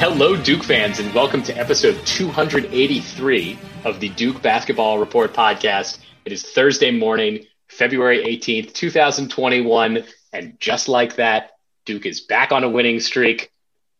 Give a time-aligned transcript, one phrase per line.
[0.00, 5.98] Hello, Duke fans, and welcome to episode 283 of the Duke Basketball Report podcast.
[6.24, 11.52] It is Thursday morning, February 18th, 2021, and just like that,
[11.86, 13.50] Duke is back on a winning streak.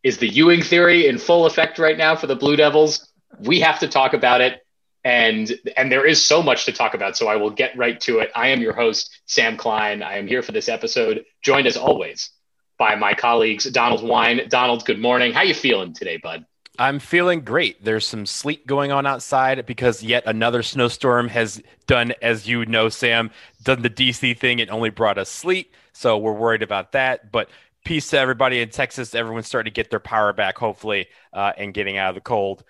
[0.02, 3.08] Is the Ewing theory in full effect right now for the Blue Devils?
[3.38, 4.60] We have to talk about it,
[5.04, 7.16] and and there is so much to talk about.
[7.16, 8.30] So I will get right to it.
[8.34, 10.02] I am your host, Sam Klein.
[10.02, 12.30] I am here for this episode, joined as always
[12.78, 14.40] by my colleagues Donald Wine.
[14.48, 15.32] Donald, good morning.
[15.32, 16.44] How you feeling today, bud?
[16.80, 17.84] I'm feeling great.
[17.84, 22.88] There's some sleet going on outside because yet another snowstorm has done, as you know,
[22.88, 23.30] Sam,
[23.62, 24.60] done the DC thing.
[24.60, 27.30] It only brought us sleet, so we're worried about that.
[27.30, 27.50] But
[27.84, 29.14] peace to everybody in Texas.
[29.14, 32.64] Everyone's starting to get their power back, hopefully, uh, and getting out of the cold.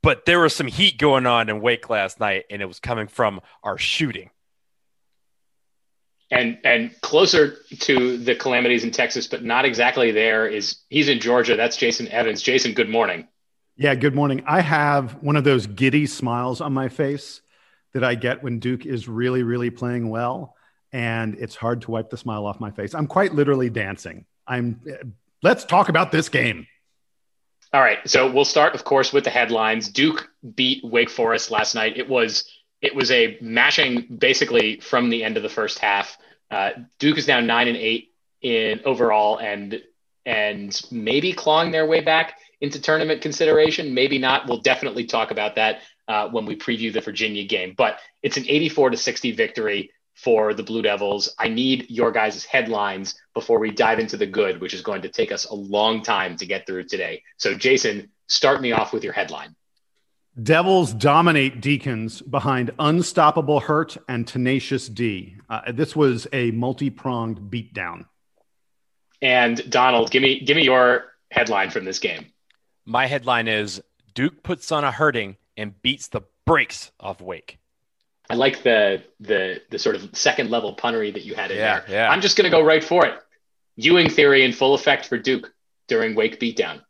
[0.00, 3.08] But there was some heat going on in Wake last night, and it was coming
[3.08, 4.30] from our shooting
[6.30, 10.46] and and closer to the calamities in Texas, but not exactly there.
[10.46, 11.56] Is he's in Georgia?
[11.56, 12.42] That's Jason Evans.
[12.42, 13.28] Jason, good morning.
[13.76, 14.44] Yeah, good morning.
[14.46, 17.40] I have one of those giddy smiles on my face
[17.92, 20.54] that I get when Duke is really, really playing well,
[20.92, 22.94] and it's hard to wipe the smile off my face.
[22.94, 24.26] I'm quite literally dancing.
[24.46, 24.80] I'm.
[25.42, 26.66] Let's talk about this game.
[27.74, 29.88] All right, so we'll start, of course, with the headlines.
[29.88, 31.96] Duke beat Wake Forest last night.
[31.96, 32.48] It was
[32.84, 36.18] it was a mashing basically from the end of the first half.
[36.50, 38.10] Uh, Duke is now nine and eight
[38.42, 39.82] in overall, and
[40.26, 43.94] and maybe clawing their way back into tournament consideration.
[43.94, 44.46] Maybe not.
[44.46, 47.74] We'll definitely talk about that uh, when we preview the Virginia game.
[47.74, 51.34] But it's an 84 to 60 victory for the Blue Devils.
[51.38, 55.08] I need your guys' headlines before we dive into the good, which is going to
[55.08, 57.22] take us a long time to get through today.
[57.38, 59.56] So, Jason, start me off with your headline.
[60.42, 65.36] Devils dominate Deacons behind unstoppable hurt and tenacious D.
[65.48, 68.06] Uh, this was a multi-pronged beatdown.
[69.22, 72.26] And Donald, give me give me your headline from this game.
[72.84, 73.80] My headline is
[74.14, 77.58] Duke puts on a hurting and beats the brakes off Wake.
[78.28, 81.80] I like the the the sort of second level punnery that you had in yeah,
[81.80, 81.90] there.
[81.90, 82.10] Yeah.
[82.10, 83.14] I'm just going to go right for it.
[83.76, 85.52] Ewing theory in full effect for Duke
[85.88, 86.82] during Wake beatdown.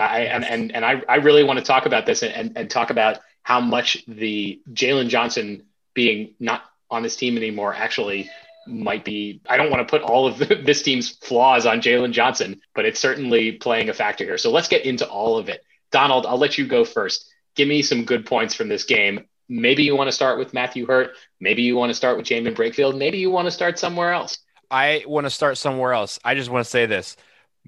[0.00, 2.90] I, and, and, and I, I really want to talk about this and, and talk
[2.90, 8.30] about how much the Jalen Johnson being not on this team anymore actually
[8.66, 9.40] might be.
[9.48, 12.84] I don't want to put all of the, this team's flaws on Jalen Johnson, but
[12.84, 14.38] it's certainly playing a factor here.
[14.38, 15.64] So let's get into all of it.
[15.90, 17.28] Donald, I'll let you go first.
[17.56, 19.26] Give me some good points from this game.
[19.48, 21.10] Maybe you want to start with Matthew Hurt.
[21.40, 22.96] Maybe you want to start with Jaemyn Brakefield.
[22.96, 24.38] Maybe you want to start somewhere else.
[24.70, 26.20] I want to start somewhere else.
[26.24, 27.16] I just want to say this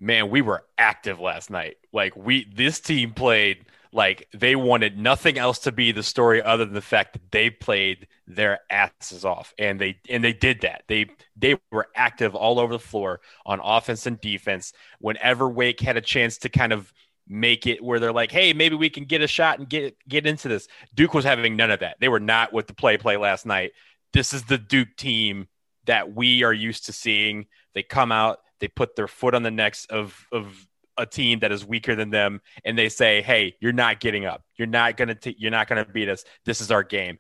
[0.01, 1.77] man, we were active last night.
[1.93, 6.65] Like we, this team played like they wanted nothing else to be the story other
[6.65, 10.85] than the fact that they played their asses off, and they and they did that.
[10.89, 14.73] They they were active all over the floor on offense and defense.
[14.99, 16.93] Whenever Wake had a chance to kind of
[17.29, 20.27] make it where they're like, hey, maybe we can get a shot and get get
[20.27, 20.69] into this.
[20.95, 21.97] Duke was having none of that.
[22.01, 23.73] They were not with the play play last night.
[24.15, 25.49] This is the Duke team
[25.85, 27.47] that we are used to seeing.
[27.75, 30.67] They come out, they put their foot on the necks of of
[30.97, 34.43] a team that is weaker than them and they say hey you're not getting up.
[34.57, 36.25] You're not going to you're not going to beat us.
[36.47, 37.19] This is our game.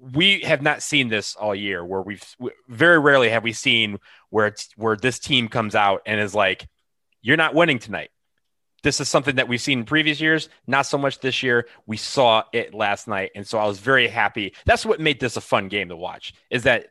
[0.00, 2.22] We have not seen this all year where we've
[2.68, 3.98] very rarely have we seen
[4.30, 6.68] where where this team comes out and is like
[7.22, 8.10] you're not winning tonight.
[8.84, 11.66] This is something that we've seen in previous years not so much this year.
[11.86, 13.32] We saw it last night.
[13.34, 14.54] And so i was very happy.
[14.64, 16.90] That's what made this a fun game to watch is that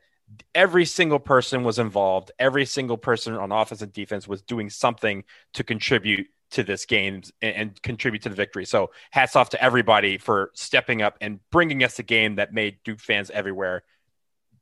[0.54, 2.32] every single person was involved.
[2.38, 7.22] Every single person on offense and defense was doing something to contribute to this game
[7.42, 8.64] and, and, contribute to the victory.
[8.64, 12.78] So hats off to everybody for stepping up and bringing us a game that made
[12.84, 13.82] Duke fans everywhere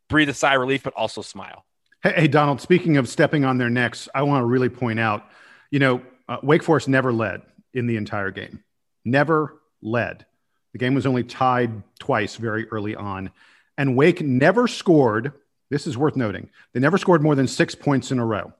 [0.08, 1.64] breathe a sigh of relief, but also smile.
[2.02, 5.28] Hey, hey Donald, speaking of stepping on their necks, I want to really point out,
[5.70, 7.42] you know, uh, Wake Forest never led
[7.74, 8.62] in the entire game.
[9.04, 10.26] Never led.
[10.72, 13.30] The game was only tied twice very early on.
[13.78, 15.32] And Wake never scored.
[15.70, 16.50] This is worth noting.
[16.72, 18.52] They never scored more than six points in a row.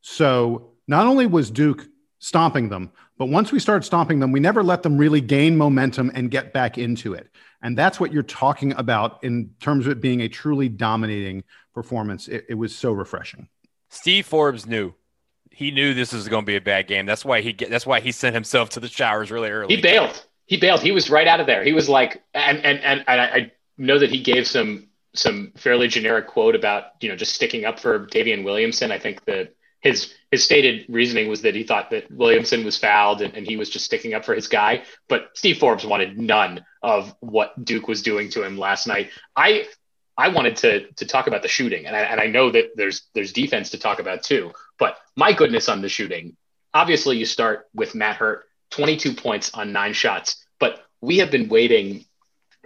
[0.00, 1.86] So not only was Duke
[2.18, 6.10] stomping them, but once we started stomping them, we never let them really gain momentum
[6.14, 7.28] and get back into it.
[7.62, 11.44] And that's what you're talking about in terms of it being a truly dominating
[11.74, 12.28] performance.
[12.28, 13.48] It, it was so refreshing.
[13.88, 14.92] Steve Forbes knew.
[15.50, 17.06] He knew this was going to be a bad game.
[17.06, 19.74] That's why he get, that's why he sent himself to the showers really early.
[19.74, 20.26] He bailed.
[20.44, 20.80] He bailed.
[20.80, 21.64] He was right out of there.
[21.64, 25.88] He was like, and and and, and I know that he gave some some fairly
[25.88, 28.92] generic quote about you know just sticking up for Daivien Williamson.
[28.92, 33.22] I think that his his stated reasoning was that he thought that Williamson was fouled
[33.22, 34.82] and, and, he was just sticking up for his guy.
[35.08, 39.10] But Steve Forbes wanted none of what Duke was doing to him last night.
[39.36, 39.66] I
[40.16, 43.02] I wanted to to talk about the shooting, and I, and I know that there's
[43.14, 44.52] there's defense to talk about too.
[44.78, 46.36] But my goodness on the shooting.
[46.74, 50.44] Obviously, you start with Matt Hurt, 22 points on nine shots.
[50.58, 52.04] But we have been waiting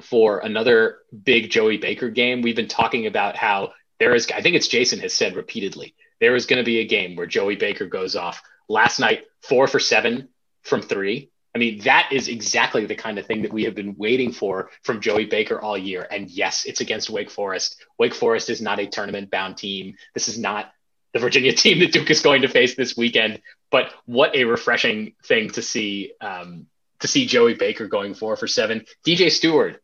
[0.00, 2.42] for another big Joey Baker game.
[2.42, 4.30] We've been talking about how there is.
[4.34, 7.26] I think it's Jason has said repeatedly there is going to be a game where
[7.26, 8.42] Joey Baker goes off.
[8.68, 10.28] Last night, four for seven
[10.62, 11.30] from three.
[11.54, 14.70] I mean, that is exactly the kind of thing that we have been waiting for
[14.84, 16.06] from Joey Baker all year.
[16.08, 17.84] And yes, it's against Wake Forest.
[17.98, 19.96] Wake Forest is not a tournament bound team.
[20.14, 20.72] This is not
[21.12, 23.40] the Virginia team that Duke is going to face this weekend.
[23.70, 26.66] But what a refreshing thing to see um,
[27.00, 28.84] to see Joey Baker going four for seven.
[29.04, 29.80] DJ Steward,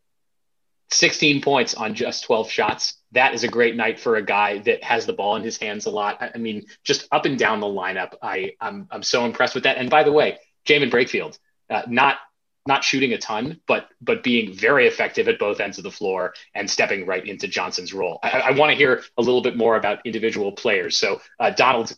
[0.90, 2.94] 16 points on just 12 shots.
[3.12, 5.86] That is a great night for a guy that has the ball in his hands
[5.86, 6.18] a lot.
[6.34, 8.14] I mean, just up and down the lineup.
[8.22, 9.78] I I'm I'm so impressed with that.
[9.78, 11.38] And by the way, Jaemyn Brakefield,
[11.70, 12.18] uh, not
[12.66, 16.34] not shooting a ton, but but being very effective at both ends of the floor
[16.54, 18.18] and stepping right into Johnson's role.
[18.22, 20.98] I, I want to hear a little bit more about individual players.
[20.98, 21.96] So, uh, Donald,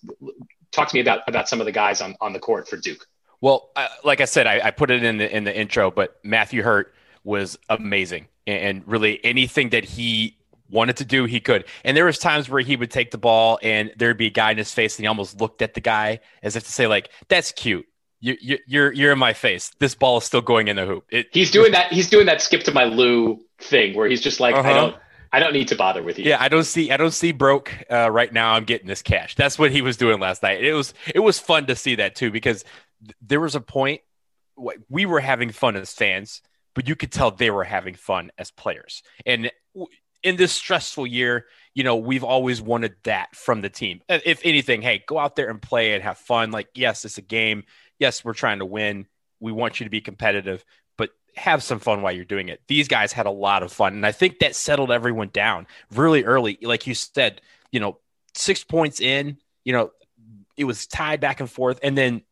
[0.73, 3.06] talk to me about about some of the guys on on the court for Duke.
[3.40, 6.19] Well, uh, like I said, I, I, put it in the in the intro, but
[6.25, 6.93] Matthew Hurt
[7.24, 10.36] was amazing and really anything that he
[10.70, 13.58] wanted to do he could and there was times where he would take the ball
[13.62, 16.20] and there'd be a guy in his face and he almost looked at the guy
[16.42, 17.86] as if to say like that's cute
[18.20, 21.04] you, you, you're you're in my face this ball is still going in the hoop
[21.10, 24.40] it, he's doing that he's doing that skip to my lou thing where he's just
[24.40, 24.68] like uh-huh.
[24.68, 24.96] i don't
[25.32, 26.24] I don't need to bother with you.
[26.24, 28.54] Yeah, I don't see I don't see broke uh, right now.
[28.54, 29.34] I'm getting this cash.
[29.34, 30.64] That's what he was doing last night.
[30.64, 32.64] It was it was fun to see that too because
[33.02, 34.00] th- there was a point
[34.88, 36.42] we were having fun as fans
[36.78, 39.02] but you could tell they were having fun as players.
[39.26, 39.50] And
[40.22, 44.00] in this stressful year, you know, we've always wanted that from the team.
[44.08, 46.52] If anything, hey, go out there and play and have fun.
[46.52, 47.64] Like, yes, it's a game.
[47.98, 49.08] Yes, we're trying to win.
[49.40, 50.64] We want you to be competitive,
[50.96, 52.60] but have some fun while you're doing it.
[52.69, 53.94] These guys had a lot of fun.
[53.94, 56.58] And I think that settled everyone down really early.
[56.62, 57.40] Like you said,
[57.72, 57.98] you know,
[58.36, 59.90] six points in, you know,
[60.56, 61.80] it was tied back and forth.
[61.82, 62.22] And then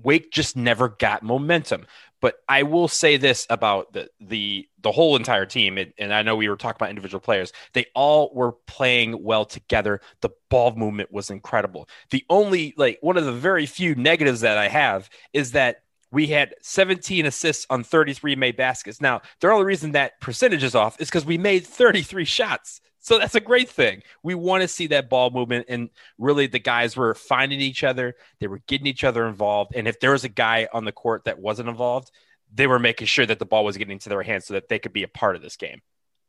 [0.00, 1.86] Wake just never got momentum.
[2.20, 6.22] But I will say this about the the the whole entire team, and, and, I
[6.22, 7.52] know we were talking about individual players.
[7.74, 10.00] They all were playing well together.
[10.22, 11.88] The ball movement was incredible.
[12.10, 16.26] The only like one of the very few negatives that I have is that we
[16.26, 19.00] had 17 assists on 33 made baskets.
[19.00, 22.80] Now, the only reason that percentage is off is because we made 33 shots.
[23.00, 24.02] So that's a great thing.
[24.22, 25.66] We want to see that ball movement.
[25.68, 25.88] And
[26.18, 29.72] really, the guys were finding each other, they were getting each other involved.
[29.74, 32.10] And if there was a guy on the court that wasn't involved,
[32.52, 34.78] they were making sure that the ball was getting to their hands so that they
[34.78, 35.80] could be a part of this game.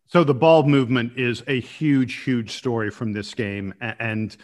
[0.08, 3.74] So the ball movement is a huge, huge story from this game.
[3.82, 4.36] And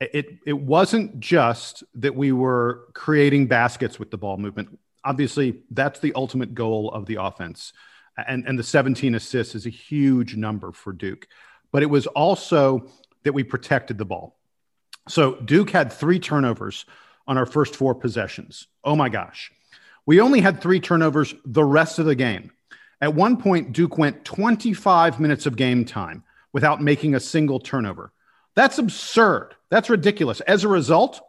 [0.00, 4.78] it, it wasn't just that we were creating baskets with the ball movement.
[5.04, 7.72] Obviously, that's the ultimate goal of the offense.
[8.16, 11.26] And, and the 17 assists is a huge number for Duke
[11.74, 12.86] but it was also
[13.24, 14.38] that we protected the ball.
[15.08, 16.86] So Duke had three turnovers
[17.26, 18.68] on our first four possessions.
[18.84, 19.50] Oh my gosh.
[20.06, 22.52] We only had three turnovers the rest of the game.
[23.00, 28.12] At one point, Duke went 25 minutes of game time without making a single turnover.
[28.54, 29.56] That's absurd.
[29.68, 30.40] That's ridiculous.
[30.42, 31.20] As a result,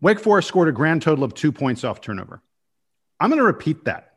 [0.00, 2.40] Wake Forest scored a grand total of two points off turnover.
[3.20, 4.11] I'm going to repeat that.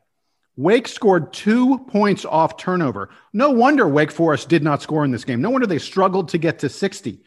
[0.56, 3.10] Wake scored two points off turnover.
[3.32, 5.42] No wonder Wake Forest did not score in this game.
[5.42, 7.22] No wonder they struggled to get to 60.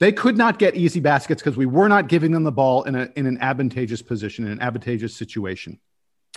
[0.00, 2.94] They could not get easy baskets because we were not giving them the ball in,
[2.94, 5.78] a, in an advantageous position, in an advantageous situation.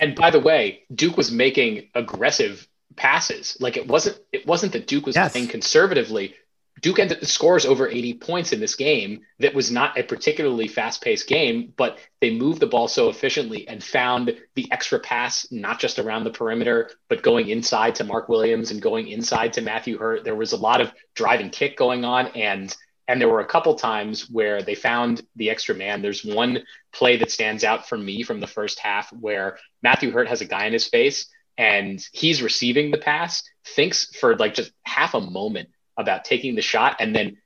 [0.00, 3.56] And by the way, Duke was making aggressive passes.
[3.58, 5.32] Like it wasn't it wasn't that Duke was yes.
[5.32, 6.34] playing conservatively.
[6.80, 11.02] Duke ended, scores over 80 points in this game that was not a particularly fast
[11.02, 15.80] paced game, but they moved the ball so efficiently and found the extra pass, not
[15.80, 19.98] just around the perimeter, but going inside to Mark Williams and going inside to Matthew
[19.98, 20.24] Hurt.
[20.24, 22.28] There was a lot of driving kick going on.
[22.28, 22.74] And
[23.08, 26.02] and there were a couple times where they found the extra man.
[26.02, 26.58] There's one
[26.92, 30.44] play that stands out for me from the first half where Matthew Hurt has a
[30.44, 35.20] guy in his face and he's receiving the pass, thinks for like just half a
[35.22, 37.36] moment about taking the shot and then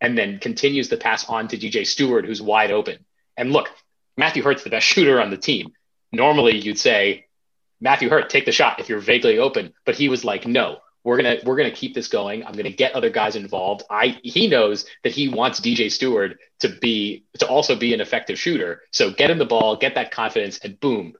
[0.00, 2.98] and then continues the pass on to DJ Steward, who's wide open.
[3.36, 3.70] And look,
[4.16, 5.72] Matthew Hurt's the best shooter on the team.
[6.12, 7.26] Normally, you'd say,
[7.80, 9.72] Matthew Hurt, take the shot if you're vaguely open.
[9.86, 12.44] But he was like, no, we're gonna we're gonna keep this going.
[12.44, 13.82] I'm gonna get other guys involved.
[13.90, 18.38] I he knows that he wants DJ Steward to be to also be an effective
[18.38, 18.82] shooter.
[18.92, 21.14] So get him the ball, get that confidence, and boom,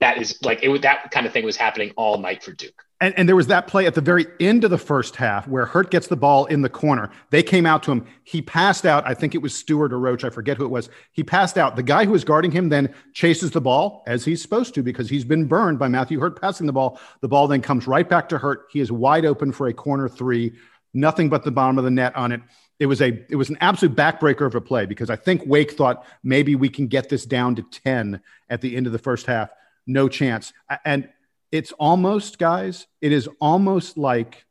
[0.00, 2.84] that is like it that kind of thing was happening all night for Duke.
[3.00, 5.66] And, and there was that play at the very end of the first half where
[5.66, 7.10] Hurt gets the ball in the corner.
[7.30, 8.06] They came out to him.
[8.24, 9.06] He passed out.
[9.06, 10.24] I think it was Steward or Roach.
[10.24, 10.90] I forget who it was.
[11.12, 11.76] He passed out.
[11.76, 15.08] The guy who was guarding him then chases the ball as he's supposed to because
[15.08, 16.98] he's been burned by Matthew Hurt passing the ball.
[17.20, 18.66] The ball then comes right back to Hurt.
[18.72, 20.54] He is wide open for a corner three.
[20.92, 22.40] Nothing but the bottom of the net on it.
[22.80, 25.72] It was a it was an absolute backbreaker of a play because I think Wake
[25.72, 29.26] thought maybe we can get this down to 10 at the end of the first
[29.26, 29.50] half.
[29.86, 30.52] No chance.
[30.84, 31.08] And
[31.50, 34.44] it's almost, guys, it is almost like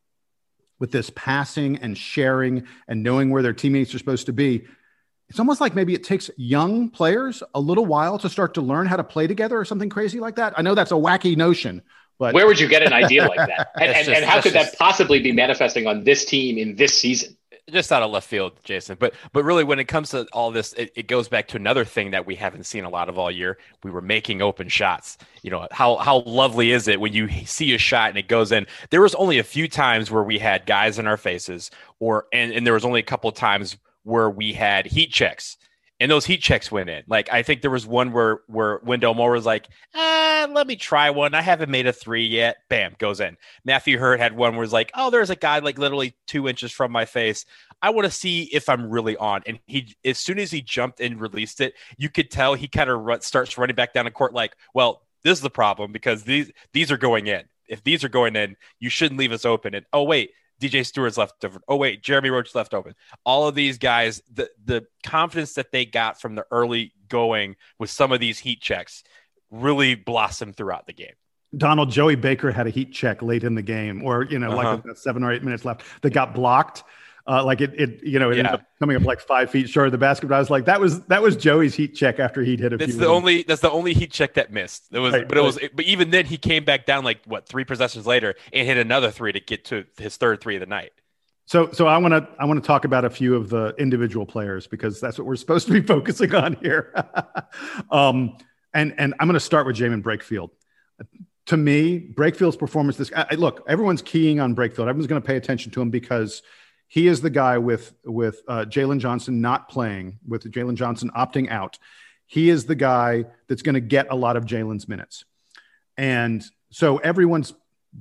[0.80, 4.66] with this passing and sharing and knowing where their teammates are supposed to be.
[5.30, 8.88] It's almost like maybe it takes young players a little while to start to learn
[8.88, 10.54] how to play together or something crazy like that.
[10.58, 11.82] I know that's a wacky notion,
[12.18, 13.72] but where would you get an idea like that?
[13.76, 14.72] And, and, just, and how could just...
[14.72, 17.37] that possibly be manifesting on this team in this season?
[17.70, 18.98] Just out of left field, Jason.
[19.00, 21.84] But but really, when it comes to all this, it, it, goes back to another
[21.84, 23.58] thing that we haven't seen a lot of all year.
[23.84, 25.18] We were making open shots.
[25.42, 28.52] You know how how lovely is it when you see a shot and it goes
[28.52, 28.68] in?
[28.90, 32.52] There was only a few times where we had guys in our faces, or and
[32.52, 35.58] and there was only a couple times where we had heat checks
[36.00, 37.04] and those heat checks went in.
[37.08, 40.76] Like I think there was one where where Wendell Moore was like, ah, let me
[40.76, 41.34] try one.
[41.34, 42.58] I haven't made a three yet.
[42.70, 43.38] Bam, goes in.
[43.66, 46.72] Matthew Hurt had one where it's like, oh, there's a guy like literally two inches
[46.72, 47.46] from my face.
[47.82, 49.44] I want to see if I'm really on.
[49.46, 52.90] And he, as soon as he jumped and released it, you could tell he kind
[52.90, 56.24] of run, starts running back down the court like, well, this is the problem because
[56.24, 57.44] these these are going in.
[57.68, 59.76] If these are going in, you shouldn't leave us open.
[59.76, 61.62] And oh wait, DJ Steward's left over.
[61.68, 62.96] Oh wait, Jeremy Roach left open.
[63.26, 67.90] All of these guys, the the confidence that they got from the early going with
[67.90, 69.04] some of these heat checks
[69.52, 71.14] really blossomed throughout the game.
[71.56, 74.82] Donald Joey Baker had a heat check late in the game, or you know, uh-huh.
[74.86, 76.84] like seven or eight minutes left that got blocked.
[77.28, 78.40] Uh, like it, it, you know, it yeah.
[78.40, 80.28] ended up coming up like five feet short of the basket.
[80.28, 82.78] But I was like, that was that was Joey's heat check after he'd hit a
[82.78, 84.88] that's the only that's the only heat check that missed.
[84.94, 85.46] It was, right, but it right.
[85.46, 88.78] was, but even then he came back down like what three possessions later and hit
[88.78, 90.94] another three to get to his third three of the night.
[91.48, 94.26] So, so I want to I want to talk about a few of the individual
[94.26, 96.94] players because that's what we're supposed to be focusing on here.
[97.92, 98.38] um,
[98.74, 100.50] and and I'm going to start with Jaemyn Brakefield.
[101.48, 104.88] To me, Brakefield's performance this I, look, everyone's keying on Brakefield.
[104.88, 106.42] Everyone's going to pay attention to him because
[106.88, 111.50] he is the guy with with uh, Jalen Johnson not playing, with Jalen Johnson opting
[111.50, 111.78] out.
[112.26, 115.26] He is the guy that's going to get a lot of Jalen's minutes,
[115.98, 117.54] and so everyone's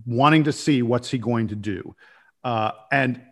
[0.04, 1.94] wanting to see what's he going to do.
[2.44, 3.22] Uh, and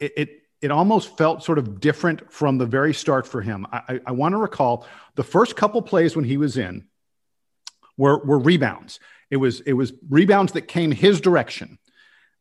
[0.00, 3.66] it, it, it almost felt sort of different from the very start for him.
[3.70, 6.86] I, I, I want to recall the first couple plays when he was in
[7.96, 9.00] were were rebounds.
[9.30, 11.78] It was it was rebounds that came his direction,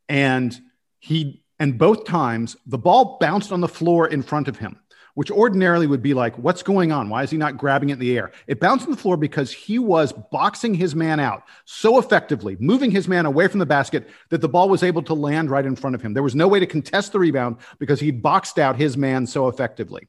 [0.07, 0.57] and
[0.99, 4.79] he and both times, the ball bounced on the floor in front of him,
[5.15, 7.09] which ordinarily would be like, what's going on?
[7.09, 8.31] Why is he not grabbing it in the air?
[8.45, 12.91] It bounced on the floor because he was boxing his man out so effectively, moving
[12.91, 15.75] his man away from the basket that the ball was able to land right in
[15.75, 16.13] front of him.
[16.13, 19.47] There was no way to contest the rebound because he boxed out his man so
[19.47, 20.07] effectively.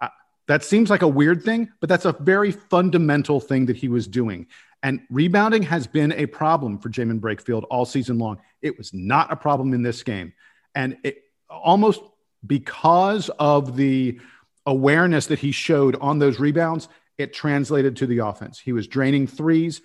[0.00, 0.08] Uh,
[0.48, 4.06] that seems like a weird thing, but that's a very fundamental thing that he was
[4.06, 4.46] doing.
[4.82, 8.40] And rebounding has been a problem for Jaemyn Brakefield all season long.
[8.62, 10.32] It was not a problem in this game.
[10.74, 12.00] And it almost
[12.46, 14.20] because of the
[14.66, 18.58] awareness that he showed on those rebounds, it translated to the offense.
[18.58, 19.82] He was draining threes,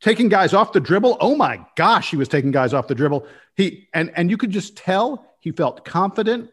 [0.00, 1.16] taking guys off the dribble.
[1.20, 3.26] Oh my gosh, he was taking guys off the dribble.
[3.56, 6.50] He and and you could just tell he felt confident.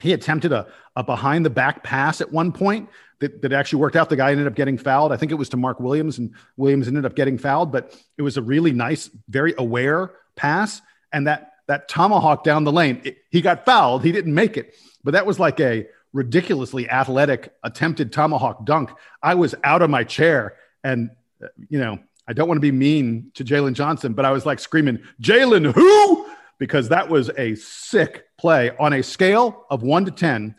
[0.00, 0.66] He attempted a,
[0.96, 2.88] a behind the back pass at one point
[3.20, 4.08] that, that actually worked out.
[4.08, 5.12] The guy ended up getting fouled.
[5.12, 8.22] I think it was to Mark Williams, and Williams ended up getting fouled, but it
[8.22, 10.80] was a really nice, very aware pass.
[11.12, 14.04] And that that tomahawk down the lane, it, he got fouled.
[14.04, 18.90] He didn't make it, but that was like a ridiculously athletic attempted tomahawk dunk.
[19.22, 21.10] I was out of my chair, and
[21.42, 21.98] uh, you know,
[22.28, 25.72] I don't want to be mean to Jalen Johnson, but I was like screaming, "Jalen,
[25.72, 26.26] who?"
[26.58, 30.54] because that was a sick play on a scale of one to 10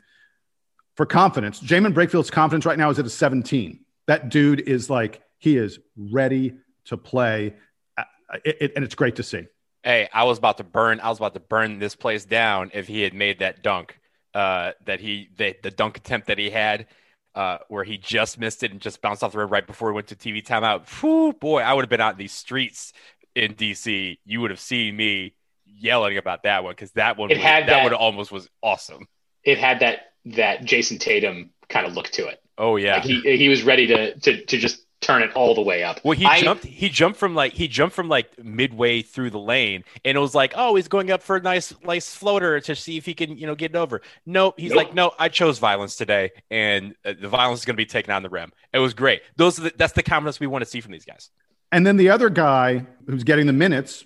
[0.96, 1.60] for confidence.
[1.60, 3.80] Jaemyn Brakel's confidence right now is at a 17.
[4.08, 6.54] That dude is like, he is ready
[6.86, 7.56] to play.
[7.98, 8.04] Uh,
[8.44, 9.46] it, it, and it's great to see.
[9.84, 11.00] Hey, I was about to burn.
[11.00, 14.00] I was about to burn this place down if he had made that dunk.
[14.34, 16.88] Uh, that he, the, the dunk attempt that he had,
[17.36, 19.96] uh, where he just missed it and just bounced off the rim right before he
[19.96, 20.88] went to TV timeout.
[21.00, 22.92] Whew, boy, I would have been out in these streets
[23.34, 24.18] in DC.
[24.26, 25.36] You would have seen me
[25.66, 28.50] yelling about that one because that one, it was, had that, that one almost was
[28.62, 29.08] awesome.
[29.44, 32.42] It had that that Jayson Tatum kind of look to it.
[32.58, 35.62] Oh yeah, like he he was ready to to to just turn it all the
[35.62, 36.00] way up.
[36.04, 36.64] Well, he I, jumped.
[36.64, 40.34] He jumped from like he jumped from like midway through the lane, and it was
[40.34, 43.38] like, oh, he's going up for a nice, nice floater to see if he can,
[43.38, 44.02] you know, get it over.
[44.26, 44.56] Nope.
[44.58, 44.78] He's nope.
[44.78, 48.14] like, no, I chose violence today, and uh, the violence is going to be taken
[48.14, 48.52] on the rim.
[48.74, 49.22] It was great.
[49.36, 51.30] Those, the, that's the confidence we want to see from these guys.
[51.72, 54.06] And then the other guy who's getting the minutes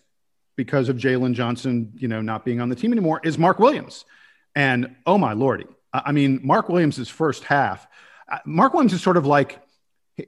[0.56, 4.06] because of Jalen Johnson, you know, not being on the team anymore is Mark Williams.
[4.56, 7.88] And oh my lordy, I mean, Mark Williams' first half.
[8.32, 9.60] Uh, Mark Williams is sort of like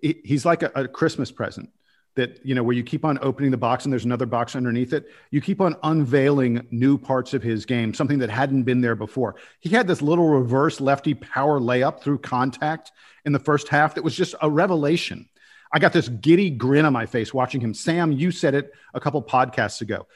[0.02, 1.70] he's like a, a, Christmas present
[2.16, 4.94] that you know where you keep on opening the box and there's another box underneath
[4.94, 5.08] it.
[5.30, 9.36] You keep on unveiling new parts of his game, something that hadn't been there before.
[9.60, 12.92] He had this little reverse lefty power layup through contact
[13.26, 15.28] in the first half that was just a revelation.
[15.74, 17.74] I got this giddy grin on my face watching him.
[17.74, 20.08] Sam, you said it a couple podcasts ago.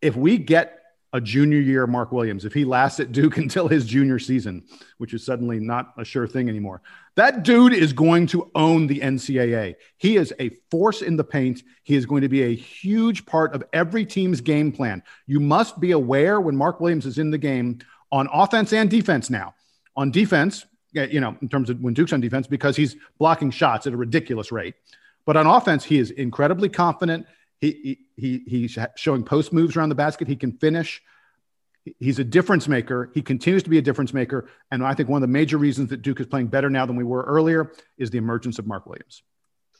[0.00, 0.80] If we get
[1.16, 4.62] a junior year Mark Williams, if he lasts at Duke until his junior season,
[4.98, 6.82] which is suddenly not a sure thing anymore,
[7.16, 9.76] that dude is going to own the NCAA.
[9.96, 11.62] He is a force in the paint.
[11.84, 15.02] He is going to be a huge part of every team's game plan.
[15.26, 17.78] You must be aware when Mark Williams is in the game
[18.12, 19.54] on offense and defense now.
[19.96, 23.86] On defense, you know, in terms of when Duke's on defense, because he's blocking shots
[23.86, 24.74] at a ridiculous rate.
[25.24, 27.26] But on offense, he is incredibly confident.
[27.60, 30.28] He, he, he's showing post moves around the basket.
[30.28, 31.02] He can finish.
[31.98, 33.10] He's a difference maker.
[33.14, 34.48] He continues to be a difference maker.
[34.70, 36.96] And I think one of the major reasons that Duke is playing better now than
[36.96, 39.22] we were earlier is the emergence of Mark Williams.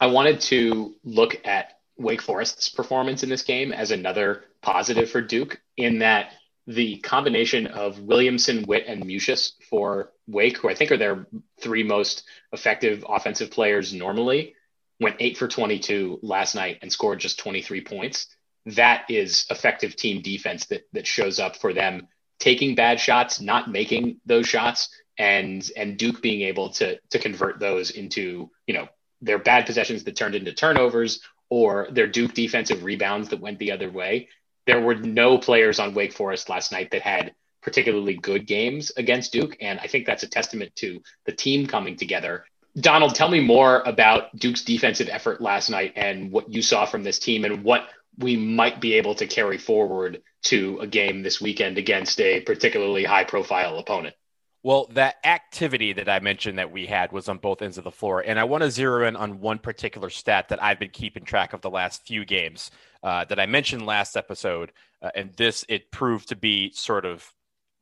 [0.01, 5.23] I wanted to look at Wake Forest's performance in this game as another positive for
[5.23, 6.33] Duke, in that
[6.67, 11.27] the combination of Williamson, Whitt, and Mucius for Wake, who I think are their
[11.61, 14.55] three most effective offensive players normally,
[15.01, 18.27] went eight for 22 last night and scored just 23 points.
[18.67, 23.71] That is effective team defense that that shows up for them taking bad shots, not
[23.71, 28.89] making those shots, and and Duke being able to to convert those into you know
[29.21, 33.73] their bad possessions that turned into turnovers or their Duke defensive rebounds that went the
[33.73, 34.29] other way.
[34.67, 39.33] There were no players on Wake Forest last night that had particularly good games against
[39.33, 42.45] Duke, and I think that's a testament to the team coming together
[42.79, 47.03] Donald, tell me more about Duke's defensive effort last night and what you saw from
[47.03, 51.41] this team and what we might be able to carry forward to a game this
[51.41, 54.15] weekend against a particularly high profile opponent.
[54.63, 57.91] Well, that activity that I mentioned that we had was on both ends of the
[57.91, 58.21] floor.
[58.21, 61.53] And I want to zero in on one particular stat that I've been keeping track
[61.53, 62.71] of the last few games
[63.03, 64.73] uh, that I mentioned last episode.
[65.01, 67.33] Uh, and this, it proved to be sort of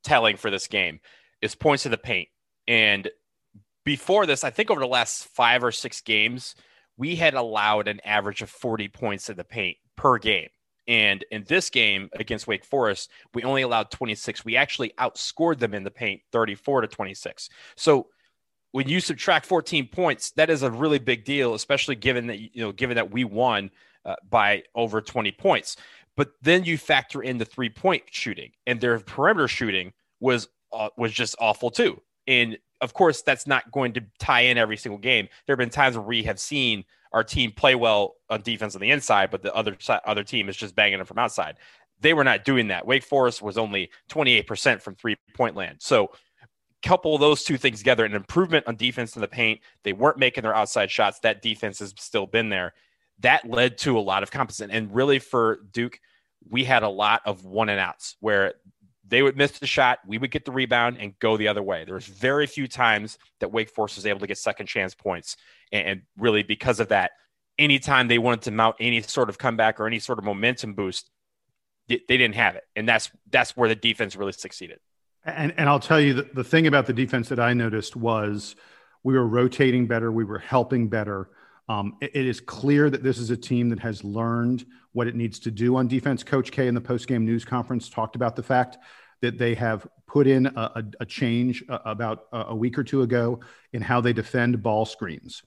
[0.02, 1.00] telling for this game
[1.40, 2.28] is points to the paint.
[2.68, 3.09] And
[3.84, 6.54] before this, I think over the last five or six games,
[6.96, 10.48] we had allowed an average of 40 points in the paint per game.
[10.86, 14.44] And in this game against Wake Forest, we only allowed 26.
[14.44, 17.48] We actually outscored them in the paint 34 to 26.
[17.76, 18.08] So
[18.72, 22.62] when you subtract 14 points, that is a really big deal, especially given that you
[22.62, 23.70] know given that we won
[24.04, 25.76] uh, by over 20 points.
[26.16, 30.90] But then you factor in the three point shooting, and their perimeter shooting was uh,
[30.96, 32.00] was just awful too.
[32.26, 35.26] And of course, that's not going to tie in every single game.
[35.46, 38.80] There have been times where we have seen our team play well on defense on
[38.80, 41.56] the inside, but the other other team is just banging them from outside.
[42.00, 42.86] They were not doing that.
[42.86, 45.78] Wake Forest was only 28% from three point land.
[45.80, 46.10] So,
[46.82, 49.60] couple those two things together, an improvement on defense in the paint.
[49.84, 51.18] They weren't making their outside shots.
[51.20, 52.74] That defense has still been there.
[53.20, 54.70] That led to a lot of competition.
[54.70, 55.98] And really, for Duke,
[56.50, 58.54] we had a lot of one and outs where
[59.06, 61.84] they would miss the shot, we would get the rebound and go the other way.
[61.84, 65.36] There was very few times that Wake Forest was able to get second chance points,
[65.72, 67.12] and really because of that,
[67.58, 71.10] anytime they wanted to mount any sort of comeback or any sort of momentum boost,
[71.88, 74.78] they, didn't have it, and that's that's where the defense really succeeded.
[75.24, 78.56] And and I'll tell you the, the thing about the defense that I noticed was
[79.02, 81.28] we were rotating better, we were helping better.
[81.68, 85.14] Um, it, it is clear that this is a team that has learned what it
[85.14, 86.22] needs to do on defense.
[86.22, 88.79] Coach K in the post-game news conference talked about the fact
[89.22, 93.03] that they have put in a, a, a change uh, about a week or two
[93.03, 93.40] ago
[93.72, 95.42] in how they defend ball screens.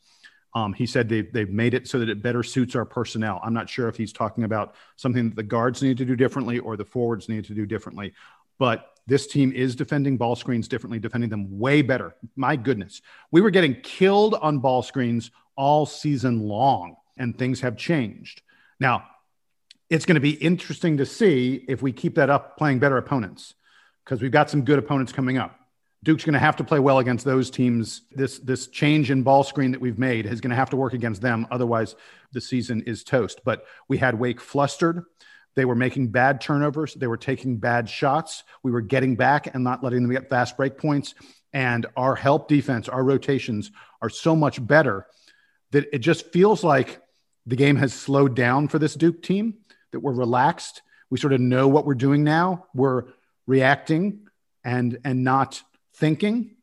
[0.56, 3.40] Um, he said they've, they've made it so that it better suits our personnel.
[3.44, 6.58] I'm not sure if he's talking about something that the guards need to do differently
[6.58, 8.14] or the forwards need to do differently.
[8.58, 12.16] But this team is defending ball screens differently, defending them way better.
[12.36, 13.02] My goodness.
[13.32, 18.42] We were getting killed on ball screens all season long, and things have changed.
[18.80, 19.04] Now,
[19.90, 23.54] it's going to be interesting to see if we keep that up playing better opponents
[24.04, 25.58] because we've got some good opponents coming up.
[26.04, 28.04] Duke's going to have to play well against those teams.
[28.12, 30.94] This this change in ball screen that we've made is going to have to work
[30.94, 31.48] against them.
[31.50, 31.96] Otherwise,
[32.32, 33.42] the season is toast.
[33.44, 35.04] But we had Wake flustered.
[35.56, 36.94] They were making bad turnovers.
[36.94, 38.44] They were taking bad shots.
[38.62, 41.16] We were getting back and not letting them get fast break points.
[41.52, 45.08] And our help defense, our rotations are so much better
[45.72, 47.02] that it just feels like
[47.46, 49.56] the game has slowed down for this Duke team,
[49.92, 50.82] that we're relaxed.
[51.10, 52.66] We sort of know what we're doing now.
[52.74, 53.06] We're
[53.46, 54.28] reacting
[54.64, 55.62] and and not
[55.96, 56.56] thinking.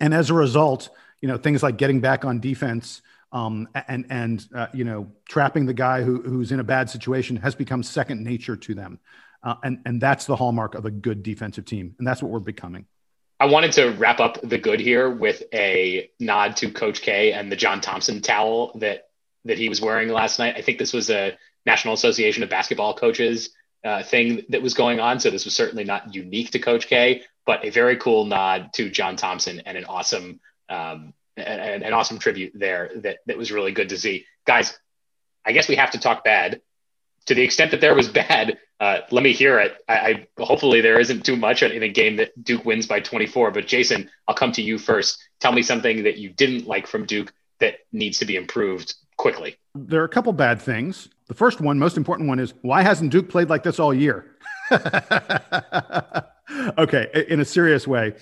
[0.00, 3.00] And as a result, you know, things like getting back on defense
[3.32, 7.36] um, and and uh, you know trapping the guy who, who's in a bad situation
[7.36, 8.98] has become second nature to them,
[9.42, 12.38] uh, and and that's the hallmark of a good defensive team, and that's what we're
[12.40, 12.86] becoming.
[13.40, 17.52] I wanted to wrap up the good here with a nod to Coach K and
[17.52, 19.08] the John Thompson towel that
[19.44, 20.56] that he was wearing last night.
[20.56, 23.50] I think this was a National Association of Basketball Coaches
[23.84, 27.22] uh, thing that was going on, so this was certainly not unique to Coach K,
[27.46, 32.18] but a very cool nod to John Thompson and an awesome um, an, an awesome
[32.18, 34.26] tribute there that that was really good to see.
[34.46, 34.76] Guys,
[35.44, 36.60] I guess we have to talk bad.
[37.28, 39.76] To the extent that there was bad, uh, let me hear it.
[39.88, 43.50] I, I, hopefully there isn't too much in a game that Duke wins by 24.
[43.50, 45.18] But Jason, I'll come to you first.
[45.40, 49.56] Tell me something that you didn't like from Duke that needs to be improved quickly.
[49.74, 51.08] There are a couple bad things.
[51.26, 54.36] The first one, most important one, is why hasn't Duke played like this all year?
[56.78, 58.14] okay, in a serious way,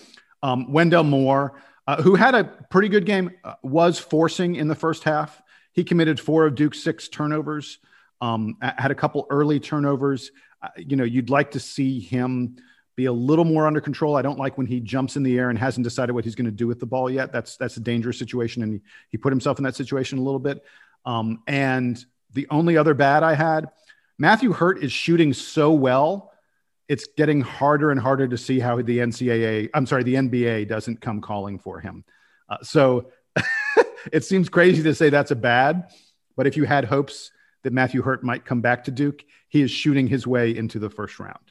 [0.42, 4.74] um, Wendell Moore uh, who had a pretty good game, uh, was forcing in the
[4.74, 5.40] first half.
[5.72, 7.78] He committed four of Duke's six turnovers,
[8.20, 10.30] um, had a couple early turnovers.
[10.62, 12.56] Uh, you know, you'd like to see him
[12.96, 14.16] be a little more under control.
[14.16, 16.46] I don't like when he jumps in the air and hasn't decided what he's going
[16.46, 17.32] to do with the ball yet.
[17.32, 20.40] That's that's a dangerous situation, and he, he put himself in that situation a little
[20.40, 20.64] bit.
[21.04, 22.02] Um, and
[22.32, 23.68] the only other bad I had,
[24.18, 26.32] Matthew Hurt is shooting so well
[26.88, 31.00] it's getting harder and harder to see how the NCAA, I'm sorry, the NBA doesn't
[31.00, 32.04] come calling for him.
[32.48, 33.10] Uh, so
[34.12, 35.90] it seems crazy to say that's a bad,
[36.36, 37.32] but if you had hopes
[37.66, 40.88] that Matthew Hurt might come back to Duke, he is shooting his way into the
[40.88, 41.50] first round.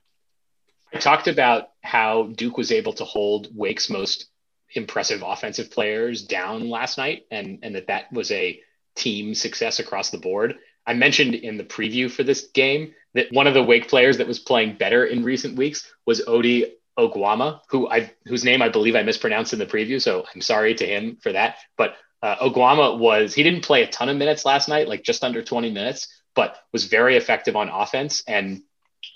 [0.93, 4.27] I talked about how Duke was able to hold Wake's most
[4.73, 8.61] impressive offensive players down last night, and, and that that was a
[8.95, 10.55] team success across the board.
[10.87, 14.27] I mentioned in the preview for this game that one of the Wake players that
[14.27, 18.95] was playing better in recent weeks was Ody Oguama, who I whose name I believe
[18.95, 21.57] I mispronounced in the preview, so I'm sorry to him for that.
[21.75, 25.23] But uh, Oguama was he didn't play a ton of minutes last night, like just
[25.23, 28.23] under 20 minutes, but was very effective on offense.
[28.27, 28.63] And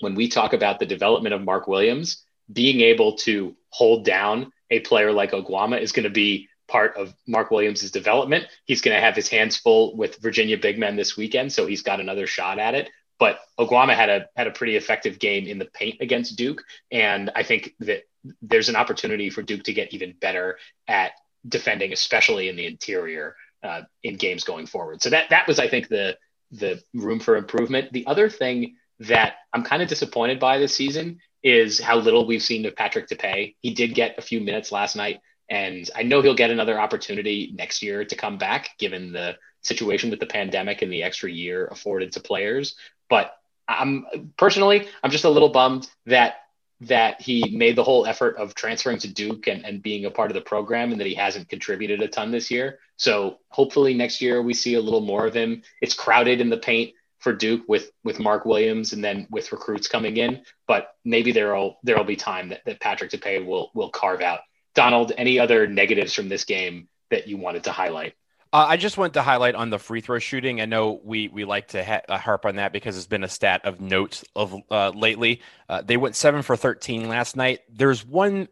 [0.00, 4.80] when we talk about the development of Mark Williams, being able to hold down a
[4.80, 8.46] player like Oguama is going to be part of Mark Williams' development.
[8.64, 11.82] He's going to have his hands full with Virginia big men this weekend, so he's
[11.82, 12.90] got another shot at it.
[13.18, 17.30] But Oguama had a had a pretty effective game in the paint against Duke, and
[17.34, 18.04] I think that
[18.40, 20.58] there's an opportunity for Duke to get even better
[20.88, 21.12] at
[21.48, 25.02] defending, especially in the interior uh, in games going forward.
[25.02, 26.16] So that that was, I think, the
[26.52, 27.92] the room for improvement.
[27.92, 32.42] The other thing that I'm kind of disappointed by this season is how little we've
[32.42, 33.56] seen of Patrick Tape.
[33.60, 37.52] He did get a few minutes last night, and I know he'll get another opportunity
[37.54, 41.66] next year to come back, given the situation with the pandemic and the extra year
[41.66, 42.76] afforded to players.
[43.08, 43.32] But
[43.68, 46.39] I'm personally, I'm just a little bummed that
[46.80, 50.30] that he made the whole effort of transferring to Duke and, and being a part
[50.30, 52.78] of the program and that he hasn't contributed a ton this year.
[52.96, 55.62] So hopefully next year we see a little more of him.
[55.82, 59.88] It's crowded in the paint for Duke with with Mark Williams and then with recruits
[59.88, 64.22] coming in, but maybe there'll there'll be time that, that Patrick Tape will will carve
[64.22, 64.40] out
[64.74, 68.14] Donald, any other negatives from this game that you wanted to highlight?
[68.52, 70.60] Uh, I just wanted to highlight on the free throw shooting.
[70.60, 73.28] I know we we like to ha- uh, harp on that because it's been a
[73.28, 75.40] stat of note of uh, lately.
[75.68, 77.60] Uh, they went seven for thirteen last night.
[77.72, 78.48] There's one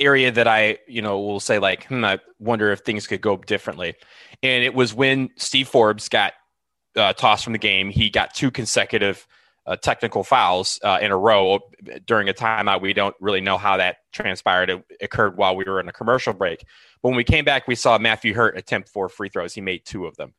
[0.00, 3.36] area that I you know will say like, hmm, I wonder if things could go
[3.36, 3.94] differently,
[4.42, 6.32] and it was when Steve Forbes got
[6.96, 7.90] uh, tossed from the game.
[7.90, 9.28] He got two consecutive
[9.66, 11.60] uh, technical fouls uh, in a row
[12.06, 12.80] during a timeout.
[12.80, 14.70] We don't really know how that transpired.
[14.70, 16.64] It occurred while we were in a commercial break.
[17.02, 19.54] But when we came back, we saw Matthew Hurt attempt four free throws.
[19.54, 20.34] He made two of them.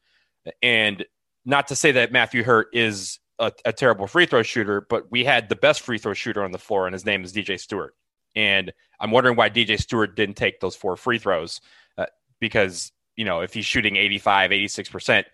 [0.61, 1.05] And
[1.45, 5.23] not to say that Matthew Hurt is a, a terrible free throw shooter, but we
[5.23, 7.91] had the best free throw shooter on the floor, and his name is DJ Steward.
[8.35, 11.59] And I'm wondering why DJ Steward didn't take those four free throws
[11.97, 12.05] uh,
[12.39, 15.25] because you know, if he's shooting 85, 86%,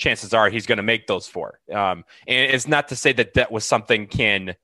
[0.00, 1.60] chances are he's going to make those four.
[1.70, 4.56] Um, and it's not to say that that was something can,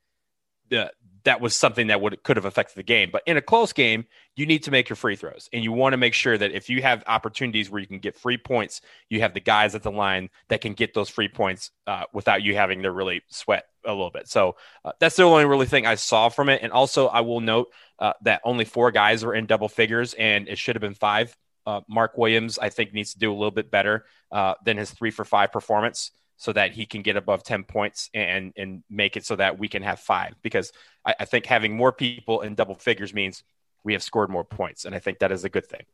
[0.73, 0.89] uh,
[1.25, 3.11] that was something that would could have affected the game.
[3.13, 5.93] But in a close game, you need to make your free throws, and you want
[5.93, 9.21] to make sure that if you have opportunities where you can get free points, you
[9.21, 12.55] have the guys at the line that can get those free points uh, without you
[12.55, 14.29] having to really sweat a little bit.
[14.29, 16.63] So uh, that's the only really thing I saw from it.
[16.63, 17.69] And also, I will note
[17.99, 21.37] uh, that only four guys were in double figures, and it should have been five.
[21.67, 24.91] Uh, Mark Williams, I think, needs to do a little bit better uh, than his
[24.91, 29.17] three for five performance so that he can get above 10 points and and make
[29.17, 30.35] it so that we can have five.
[30.43, 30.73] Because
[31.05, 33.43] I, I, think having more people in double figures means
[33.85, 35.85] we have scored more points and i think that is a good thing.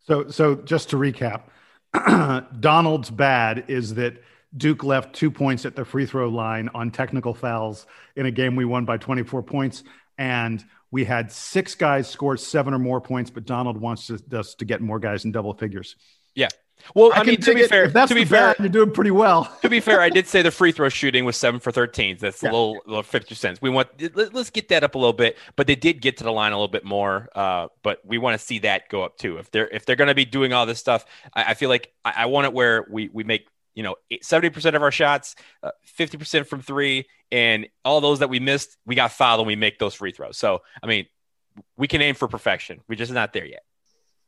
[0.00, 1.42] So so just to recap
[2.60, 4.22] donald's bad is that
[4.56, 8.56] duke left two points at the free throw line on technical fouls in a game
[8.56, 9.82] we won by 24 points
[10.18, 14.64] and we had six guys score seven or more points but donald wants us to
[14.64, 15.96] get more guys in double figures
[16.34, 16.48] yeah
[16.94, 19.54] well, I, I mean, to be fair, that's to be fair, you're doing pretty well.
[19.62, 22.18] to be fair, I did say the free throw shooting was seven for 13.
[22.18, 22.50] That's yeah.
[22.50, 23.62] a little, little 50 cents.
[23.62, 26.24] We want let, us get that up a little bit, but they did get to
[26.24, 27.28] the line a little bit more.
[27.34, 29.38] Uh, but we want to see that go up too.
[29.38, 31.92] If they're if they're going to be doing all this stuff, I, I feel like
[32.04, 35.34] I, I, want it where we we make you know 70 percent of our shots,
[35.62, 39.46] uh, 50 percent from three, and all those that we missed, we got fouled and
[39.46, 40.36] we make those free throws.
[40.36, 41.06] So I mean,
[41.76, 42.80] we can aim for perfection.
[42.88, 43.62] We're just not there yet.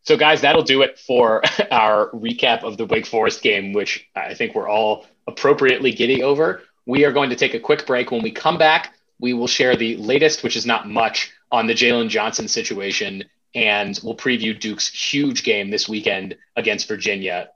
[0.04, 4.34] So, guys, that'll do it for our recap of the Wake Forest game, which I
[4.34, 6.62] think we're all appropriately giddy over.
[6.86, 8.10] We are going to take a quick break.
[8.10, 11.74] When we come back, we will share the latest, which is not much, on the
[11.74, 13.24] Jalen Johnson situation,
[13.54, 17.50] and we'll preview Duke's huge game this weekend against Virginia.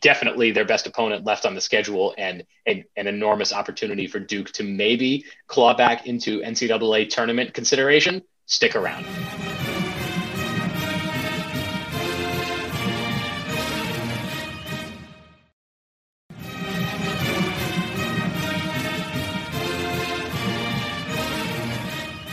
[0.00, 4.50] Definitely their best opponent left on the schedule, and, and an enormous opportunity for Duke
[4.52, 8.22] to maybe claw back into NCAA tournament consideration.
[8.46, 9.06] Stick around.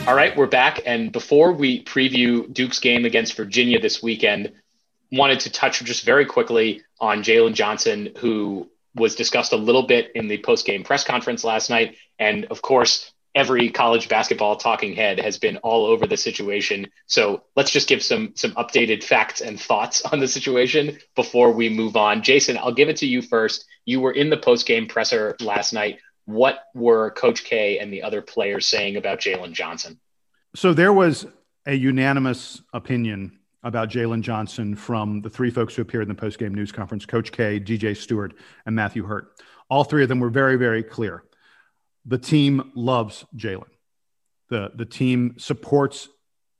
[0.08, 0.80] All right, we're back.
[0.86, 4.52] And before we preview Duke's game against Virginia this weekend,
[5.12, 10.12] wanted to touch just very quickly on Jalen Johnson, who was discussed a little bit
[10.14, 11.96] in the post-game press conference last night.
[12.18, 16.88] And of course, every college basketball talking head has been all over the situation.
[17.06, 21.68] So let's just give some some updated facts and thoughts on the situation before we
[21.68, 22.22] move on.
[22.22, 23.66] Jason, I'll give it to you first.
[23.84, 28.20] You were in the post-game presser last night what were Coach K and the other
[28.20, 29.98] players saying about Jalen Johnson?
[30.54, 31.26] So there was
[31.64, 36.52] a unanimous opinion about Jalen Johnson from the three folks who appeared in the postgame
[36.52, 38.34] news conference Coach K, DJ Steward,
[38.66, 39.32] and Matthew Hurt.
[39.68, 41.24] All three of them were very, very clear.
[42.06, 43.68] The team loves Jalen.
[44.48, 46.08] The, the team supports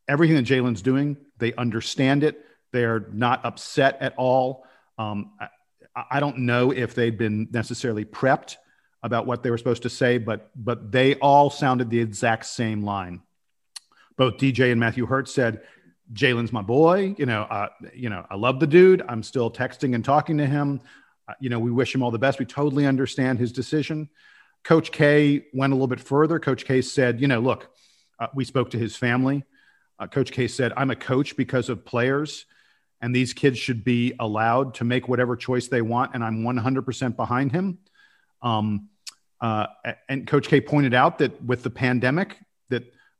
[0.08, 1.16] everything that Jalen's doing.
[1.38, 2.44] They understand it.
[2.72, 4.66] They are not upset at all.
[4.98, 5.48] Um, I,
[6.10, 8.56] I don't know if they'd been necessarily prepped
[9.02, 12.82] about what they were supposed to say, but but they all sounded the exact same
[12.82, 13.22] line.
[14.16, 15.62] Both DJ and Matthew Hurt said,
[16.12, 17.14] "Jalen's my boy.
[17.18, 19.02] You know, uh, you know, I love the dude.
[19.08, 20.80] I'm still texting and talking to him.
[21.28, 22.38] Uh, you know, we wish him all the best.
[22.38, 24.08] We totally understand his decision."
[24.64, 26.38] Coach K went a little bit further.
[26.38, 27.70] Coach K said, "You know, look,
[28.18, 29.44] uh, we spoke to his family.
[29.98, 32.44] Uh, coach K said, I'm a coach because of players."
[33.00, 36.14] And these kids should be allowed to make whatever choice they want.
[36.14, 37.78] And I'm 100% behind him.
[38.42, 38.88] Um,
[39.40, 39.66] uh,
[40.08, 42.36] and Coach K pointed out that with the pandemic,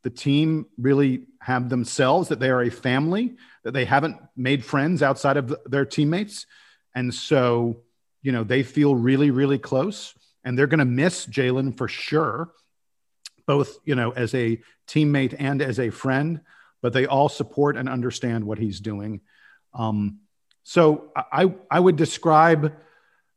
[0.08, 5.02] the team really have themselves, that they are a family, that they haven't made friends
[5.02, 6.46] outside of their teammates.
[6.94, 7.82] And so,
[8.22, 12.54] you know, they feel really, really close and they're going to miss Jalen for sure,
[13.46, 16.40] both, you know, as a teammate and as a friend,
[16.80, 19.20] but they all support and understand what he's doing.
[19.74, 20.20] Um,
[20.62, 22.72] so I, I would describe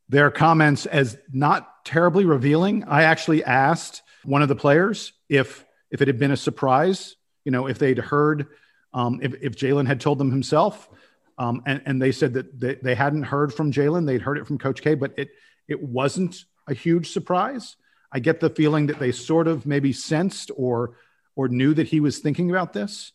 [0.07, 2.85] their comments as not terribly revealing.
[2.85, 7.51] I actually asked one of the players if if it had been a surprise, you
[7.51, 8.47] know, if they'd heard,
[8.93, 10.89] um, if, if Jalen had told them himself,
[11.37, 14.47] um, and, and they said that they, they hadn't heard from Jalen, they'd heard it
[14.47, 15.29] from Coach K, but it
[15.67, 17.77] it wasn't a huge surprise.
[18.11, 20.97] I get the feeling that they sort of maybe sensed or
[21.35, 23.13] or knew that he was thinking about this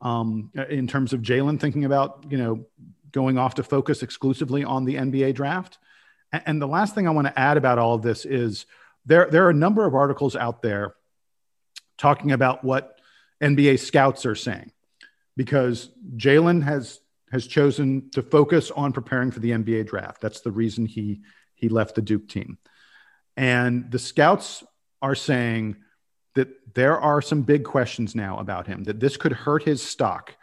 [0.00, 2.66] um, in terms of Jalen thinking about you know
[3.12, 5.78] going off to focus exclusively on the NBA draft.
[6.32, 8.66] And the last thing I want to add about all of this is
[9.06, 10.94] there, there are a number of articles out there
[11.98, 12.98] talking about what
[13.42, 14.72] NBA scouts are saying
[15.36, 20.20] because Jalen has has chosen to focus on preparing for the NBA draft.
[20.20, 21.20] That's the reason he
[21.54, 22.58] he left the Duke team.
[23.36, 24.64] And the scouts
[25.02, 25.76] are saying
[26.34, 30.34] that there are some big questions now about him, that this could hurt his stock.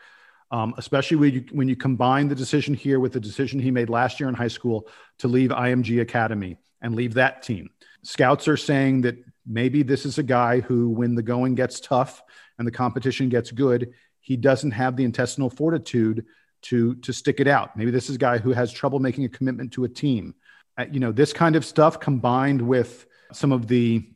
[0.52, 3.89] um, especially when you, when you combine the decision here with the decision he made
[3.89, 4.88] last year in high school
[5.20, 7.70] to leave IMG Academy and leave that team.
[8.04, 12.22] Scouts are saying that maybe this is a guy who, when the going gets tough
[12.58, 16.26] and the competition gets good, he doesn't have the intestinal fortitude
[16.64, 17.78] to to stick it out.
[17.78, 20.34] Maybe this is a guy who has trouble making a commitment to a team.
[20.78, 24.10] Uh, you know, this kind of stuff combined with some of the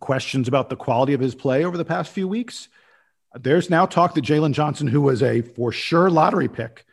[0.00, 2.68] questions about the quality of his play over the past few weeks.
[3.34, 6.84] There's now talk that Jalen Johnson, who was a for sure lottery pick,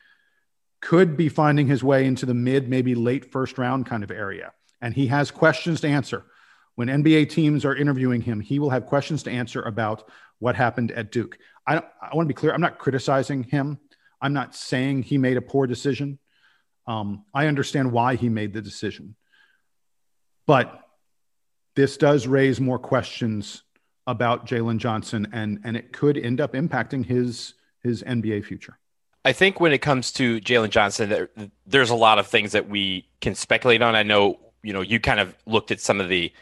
[0.82, 4.52] could be finding his way into the mid, maybe late first round kind of area.
[4.82, 6.26] And he has questions to answer.
[6.76, 10.92] When NBA teams are interviewing him, he will have questions to answer about what happened
[10.92, 11.38] at Duke.
[11.68, 12.54] I, I want to be clear.
[12.54, 13.80] I'm not criticizing him.
[14.22, 16.20] I'm not saying he made a poor decision.
[16.88, 19.16] Um, I understand why he made the decision.
[20.48, 20.82] But
[21.76, 23.64] this does raise more questions
[24.08, 27.54] about Jalen Johnson, and, and it could end up impacting his,
[27.84, 28.78] his NBA future.
[29.24, 31.30] I think when it comes to Jalen Johnson, there,
[31.68, 33.96] there's a lot of things that we can speculate on.
[33.96, 36.34] I know, you know, you kind of looked at some of the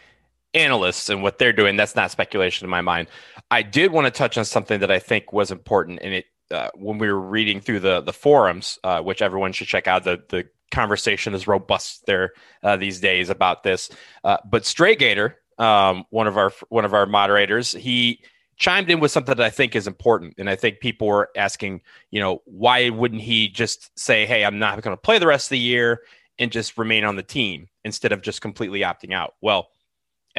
[0.54, 1.76] analysts and what they're doing.
[1.76, 3.08] That's not speculation in my mind.
[3.52, 6.70] I did want to touch on something that I think was important, and it uh,
[6.76, 10.04] when we were reading through the the forums, uh, which everyone should check out.
[10.04, 12.34] The the conversation is robust there
[12.64, 13.90] uh, these days about this.
[14.24, 18.24] Uh, but Stray Gator, um, one of our one of our moderators, he
[18.58, 21.82] chimed in with something that I think is important, and I think people were asking,
[22.12, 25.48] you know, why wouldn't he just say, "Hey, I'm not going to play the rest
[25.48, 26.02] of the year,"
[26.38, 29.36] and just remain on the team instead of just completely opting out?
[29.42, 29.70] Well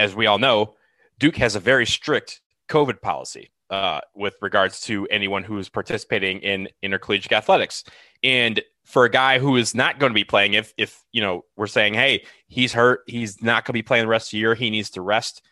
[0.00, 0.74] as we all know,
[1.18, 6.40] Duke has a very strict COVID policy uh, with regards to anyone who is participating
[6.40, 7.84] in intercollegiate athletics.
[8.22, 11.44] And for a guy who is not going to be playing, if if you know
[11.56, 14.38] we're saying, hey, he's hurt, he's not going to be playing the rest of the
[14.38, 15.42] year, he needs to rest.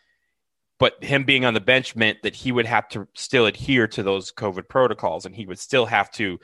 [0.79, 4.03] But him being on the bench meant that he would have to still adhere to
[4.03, 6.39] those COVID protocols, and he would still have to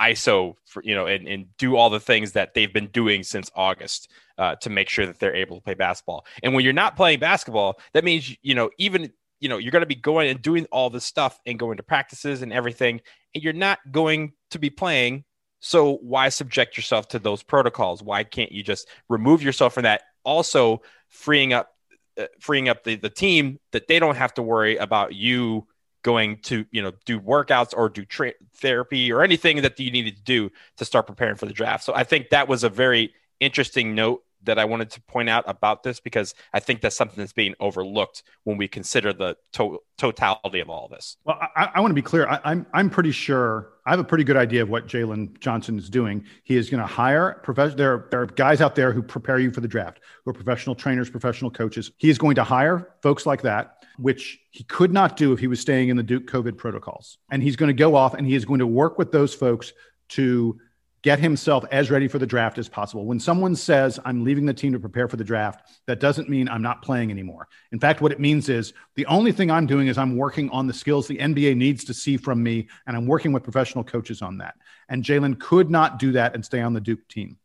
[0.00, 3.50] ISO for you know and, and do all the things that they've been doing since
[3.54, 6.26] August uh, to make sure that they're able to play basketball.
[6.42, 9.80] And when you're not playing basketball, that means you know even you know you're going
[9.80, 13.00] to be going and doing all this stuff and going to practices and everything,
[13.34, 15.24] and you're not going to be playing.
[15.60, 18.02] So why subject yourself to those protocols?
[18.02, 20.02] Why can't you just remove yourself from that?
[20.24, 21.70] Also freeing up
[22.18, 25.66] uh, freeing up the, the team that they don't have to worry about you
[26.06, 30.16] going to you know do workouts or do tra- therapy or anything that you needed
[30.16, 31.82] to do to start preparing for the draft.
[31.82, 35.42] So I think that was a very interesting note that I wanted to point out
[35.48, 39.80] about this because I think that's something that's being overlooked when we consider the to-
[39.98, 41.16] totality of all this.
[41.24, 42.28] Well, I, I want to be clear.
[42.28, 45.78] I, I'm, I'm pretty sure I have a pretty good idea of what Jalen Johnson
[45.78, 46.24] is doing.
[46.42, 47.76] He is going to hire professional.
[47.76, 50.74] There, there are guys out there who prepare you for the draft, who are professional
[50.74, 51.92] trainers, professional coaches.
[51.96, 55.46] He is going to hire folks like that, which he could not do if he
[55.46, 57.18] was staying in the Duke COVID protocols.
[57.30, 59.72] And he's going to go off and he is going to work with those folks
[60.08, 60.58] to
[61.06, 63.06] get himself as ready for the draft as possible.
[63.06, 66.48] When someone says, I'm leaving the team to prepare for the draft, that doesn't mean
[66.48, 67.46] I'm not playing anymore.
[67.70, 70.66] In fact, what it means is the only thing I'm doing is I'm working on
[70.66, 74.20] the skills the NBA needs to see from me, and I'm working with professional coaches
[74.20, 74.56] on that.
[74.88, 77.38] And Jalen could not do that and stay on the Duke team.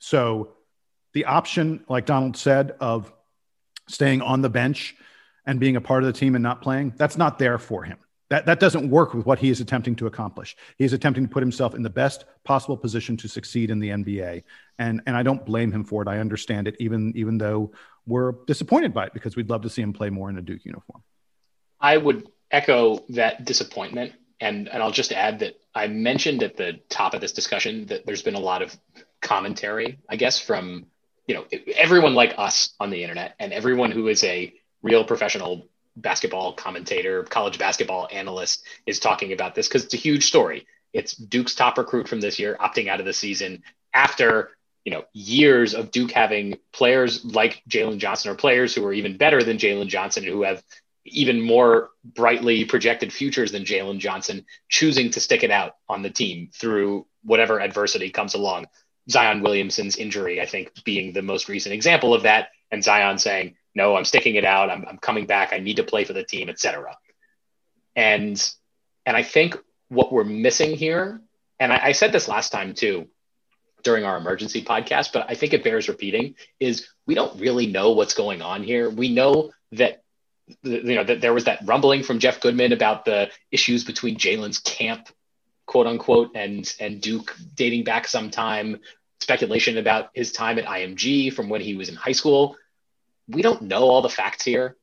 [0.00, 0.54] So
[1.12, 3.12] the option, like Donald said, of
[3.88, 4.96] staying on the bench
[5.46, 7.98] and being a part of the team and not playing, that's not there for him.
[8.30, 10.56] That, that doesn't work with what he is attempting to accomplish.
[10.78, 13.90] He is attempting to put himself in the best possible position to succeed in the
[13.90, 14.44] NBA.
[14.78, 16.08] And, and I don't blame him for it.
[16.08, 17.72] I understand it, even, even though
[18.06, 20.64] we're disappointed by it because we'd love to see him play more in a Duke
[20.64, 21.02] uniform.
[21.80, 24.12] I would echo that disappointment.
[24.40, 28.06] And, and I'll just add that I mentioned at the top of this discussion that
[28.06, 28.76] there's been a lot of
[29.20, 30.86] commentary, I guess, from
[31.26, 35.66] you know everyone like us on the internet and everyone who is a real professional
[35.96, 40.66] basketball commentator, college basketball analyst is talking about this because it's a huge story.
[40.92, 44.50] It's Duke's top recruit from this year opting out of the season after
[44.84, 49.16] you know years of Duke having players like Jalen Johnson or players who are even
[49.16, 50.62] better than Jalen Johnson who have
[51.06, 56.10] even more brightly projected futures than Jalen Johnson choosing to stick it out on the
[56.10, 58.66] team through whatever adversity comes along.
[59.10, 63.56] Zion Williamson's injury, I think, being the most recent example of that, and Zion saying,
[63.74, 64.70] no, I'm sticking it out.
[64.70, 65.52] I'm, I'm coming back.
[65.52, 66.96] I need to play for the team, etc.
[67.96, 68.40] And
[69.06, 69.56] and I think
[69.88, 71.20] what we're missing here,
[71.58, 73.08] and I, I said this last time too,
[73.82, 77.92] during our emergency podcast, but I think it bears repeating, is we don't really know
[77.92, 78.88] what's going on here.
[78.88, 80.02] We know that
[80.62, 84.58] you know that there was that rumbling from Jeff Goodman about the issues between Jalen's
[84.58, 85.08] camp,
[85.66, 88.80] quote unquote, and and Duke dating back some time.
[89.20, 92.56] Speculation about his time at IMG from when he was in high school
[93.28, 94.76] we don't know all the facts here.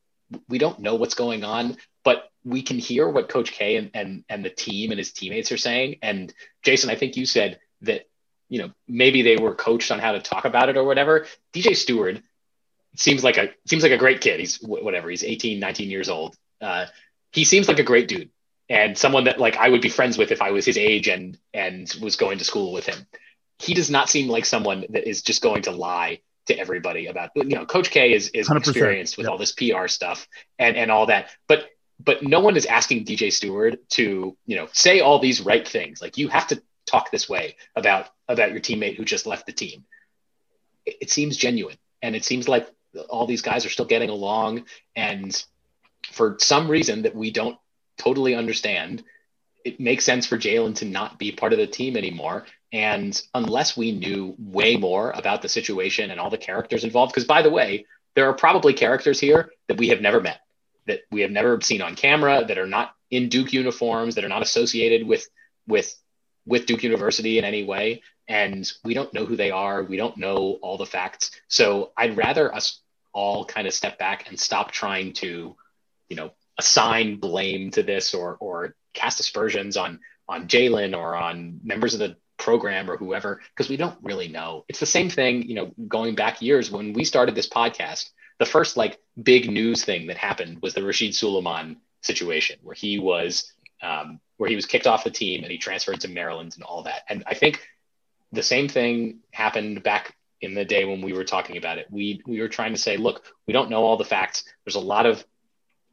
[0.48, 1.76] We don't know what's going on.
[2.04, 5.52] but we can hear what Coach K and, and and the team and his teammates
[5.52, 5.98] are saying.
[6.02, 6.32] And
[6.62, 8.08] Jason, I think you said that
[8.48, 11.26] you know maybe they were coached on how to talk about it or whatever.
[11.52, 12.22] DJ Steward
[12.96, 14.40] seems like a seems like a great kid.
[14.40, 15.08] He's whatever.
[15.10, 16.36] He's 18, 19 years old.
[16.60, 16.86] Uh,
[17.32, 18.30] he seems like a great dude
[18.68, 21.38] and someone that like I would be friends with if I was his age and
[21.54, 23.06] and was going to school with him.
[23.58, 27.30] He does not seem like someone that is just going to lie to everybody about
[27.34, 29.32] you know Coach K is is experienced with yep.
[29.32, 30.26] all this PR stuff
[30.58, 31.66] and and all that, but
[32.00, 36.02] but no one is asking DJ Steward to you know say all these right things.
[36.02, 39.52] Like you have to talk this way about about your teammate who just left the
[39.52, 39.84] team.
[40.84, 42.68] It, it seems genuine, and it seems like
[43.08, 44.64] all these guys are still getting along,
[44.96, 45.44] and
[46.10, 47.56] for some reason that we don't
[47.98, 49.04] totally understand,
[49.64, 52.46] it makes sense for Jalen to not be part of the team anymore.
[52.72, 57.26] And unless we knew way more about the situation and all the characters involved, because
[57.26, 60.40] by the way, there are probably characters here that we have never met,
[60.86, 64.28] that we have never seen on camera, that are not in Duke uniforms, that are
[64.28, 65.26] not associated with
[65.66, 65.94] with
[66.46, 68.02] with Duke University in any way.
[68.28, 69.82] And we don't know who they are.
[69.82, 71.30] We don't know all the facts.
[71.48, 72.80] So I'd rather us
[73.12, 75.56] all kind of step back and stop trying to,
[76.08, 81.60] you know, assign blame to this or or cast aspersions on on Jalen or on
[81.62, 84.64] members of the program or whoever because we don't really know.
[84.68, 88.10] It's the same thing, you know, going back years when we started this podcast.
[88.38, 92.98] The first like big news thing that happened was the Rasheed Sulaimon situation where he
[92.98, 96.64] was um, where he was kicked off the team and he transferred to Maryland and
[96.64, 97.02] all that.
[97.08, 97.60] And I think
[98.32, 101.86] the same thing happened back in the day when we were talking about it.
[101.90, 104.44] We we were trying to say, look, we don't know all the facts.
[104.64, 105.24] There's a lot of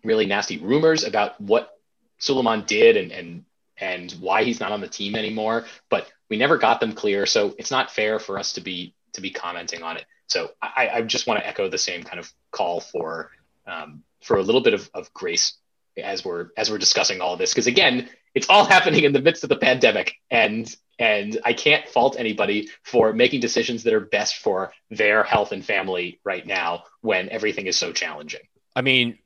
[0.04, 1.79] really nasty rumors about what
[2.20, 3.46] Sulaimon did and and
[3.78, 7.26] and why he's not on the team anymore, but we never got them clear.
[7.26, 10.06] So it's not fair for us to be to be commenting on it.
[10.28, 13.32] So I, I just want to echo the same kind of call for
[13.66, 15.54] um, for a little bit of, of grace
[15.98, 19.44] as we're as we're discussing all this because again it's all happening in the midst
[19.44, 24.36] of the pandemic and and I can't fault anybody for making decisions that are best
[24.38, 28.42] for their health and family right now when everything is so challenging.
[28.76, 29.18] I mean,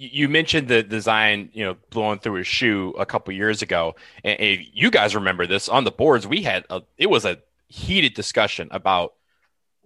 [0.00, 4.60] you mentioned the Zion, you know, blowing through his shoe a couple years ago, and,
[4.72, 6.26] you guys remember this on the boards.
[6.26, 7.38] We had a, it was a
[7.68, 9.12] heated discussion about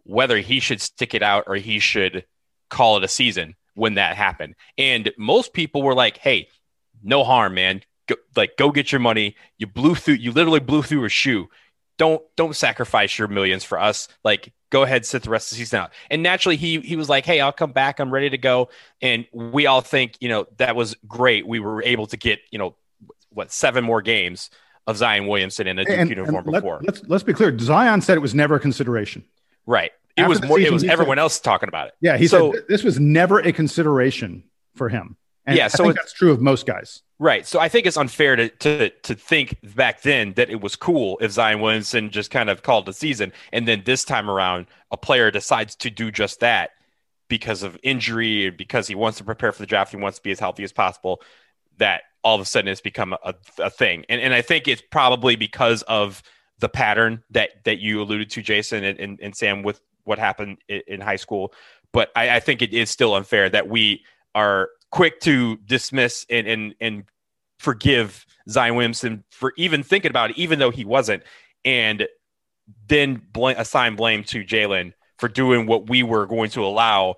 [0.04, 2.24] whether he should stick it out or he should
[2.70, 4.54] call it a season when that happened.
[4.78, 6.48] And most people were like, "Hey,
[7.02, 7.82] no harm, man.
[8.06, 9.34] Go, like, go get your money.
[9.58, 10.14] You blew through.
[10.14, 11.48] You literally blew through a shoe.
[11.96, 14.08] Don't don't sacrifice your millions for us.
[14.24, 15.92] Like, go ahead, sit the rest of the season out.
[16.10, 18.00] And naturally, he he was like, "Hey, I'll come back.
[18.00, 18.68] I'm ready to go."
[19.00, 21.46] And we all think, you know, that was great.
[21.46, 22.74] We were able to get, you know,
[23.30, 24.50] what seven more games
[24.86, 26.80] of Zion Williamson in a Duke and, uniform and let, before.
[26.82, 27.56] Let's let's be clear.
[27.58, 29.24] Zion said it was never a consideration.
[29.66, 29.92] Right.
[30.16, 30.58] It After was more.
[30.58, 31.94] Season, it was everyone said, else talking about it.
[32.00, 32.16] Yeah.
[32.16, 35.16] He so, said this was never a consideration for him.
[35.46, 35.66] And yeah.
[35.66, 37.02] I so that's true of most guys.
[37.20, 37.46] Right.
[37.46, 41.16] So I think it's unfair to, to to think back then that it was cool
[41.20, 44.96] if Zion Williamson just kind of called the season and then this time around a
[44.96, 46.70] player decides to do just that
[47.28, 50.32] because of injury because he wants to prepare for the draft, he wants to be
[50.32, 51.22] as healthy as possible,
[51.78, 54.04] that all of a sudden it's become a, a thing.
[54.08, 56.22] And and I think it's probably because of
[56.58, 60.58] the pattern that that you alluded to, Jason and, and, and Sam, with what happened
[60.68, 61.52] in, in high school.
[61.92, 64.04] But I, I think it is still unfair that we
[64.34, 67.04] are quick to dismiss and and and
[67.58, 71.24] forgive Zion Williamson for even thinking about it, even though he wasn't,
[71.64, 72.06] and
[72.86, 77.16] then blame, assign blame to Jalen for doing what we were going to allow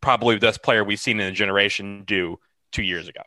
[0.00, 2.38] probably the best player we've seen in a generation do
[2.72, 3.22] two years ago.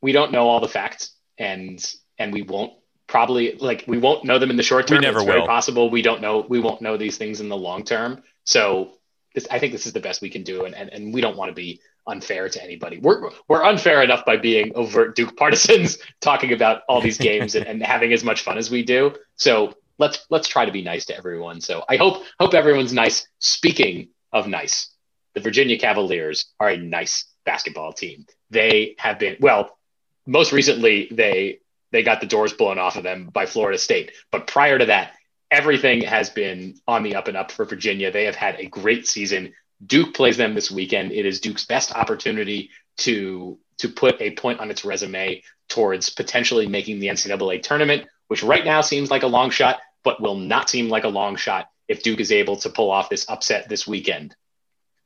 [0.00, 1.84] We don't know all the facts, and
[2.18, 2.72] and we won't
[3.06, 4.98] probably like we won't know them in the short term.
[4.98, 5.34] We never it's will.
[5.34, 8.22] Very possible we don't know we won't know these things in the long term.
[8.44, 8.94] So
[9.34, 11.36] this, I think this is the best we can do, and and, and we don't
[11.36, 12.98] want to be unfair to anybody.
[12.98, 17.66] We're we're unfair enough by being overt Duke partisans, talking about all these games and,
[17.66, 19.14] and having as much fun as we do.
[19.36, 21.60] So let's let's try to be nice to everyone.
[21.60, 23.26] So I hope hope everyone's nice.
[23.38, 24.90] Speaking of nice,
[25.34, 28.26] the Virginia Cavaliers are a nice basketball team.
[28.50, 29.78] They have been well.
[30.26, 34.12] Most recently, they they got the doors blown off of them by Florida State.
[34.30, 35.12] But prior to that,
[35.50, 38.10] everything has been on the up and up for Virginia.
[38.10, 39.52] They have had a great season.
[39.84, 41.12] Duke plays them this weekend.
[41.12, 46.66] It is Duke's best opportunity to to put a point on its resume towards potentially
[46.66, 50.70] making the NCAA tournament, which right now seems like a long shot, but will not
[50.70, 53.86] seem like a long shot if Duke is able to pull off this upset this
[53.86, 54.36] weekend.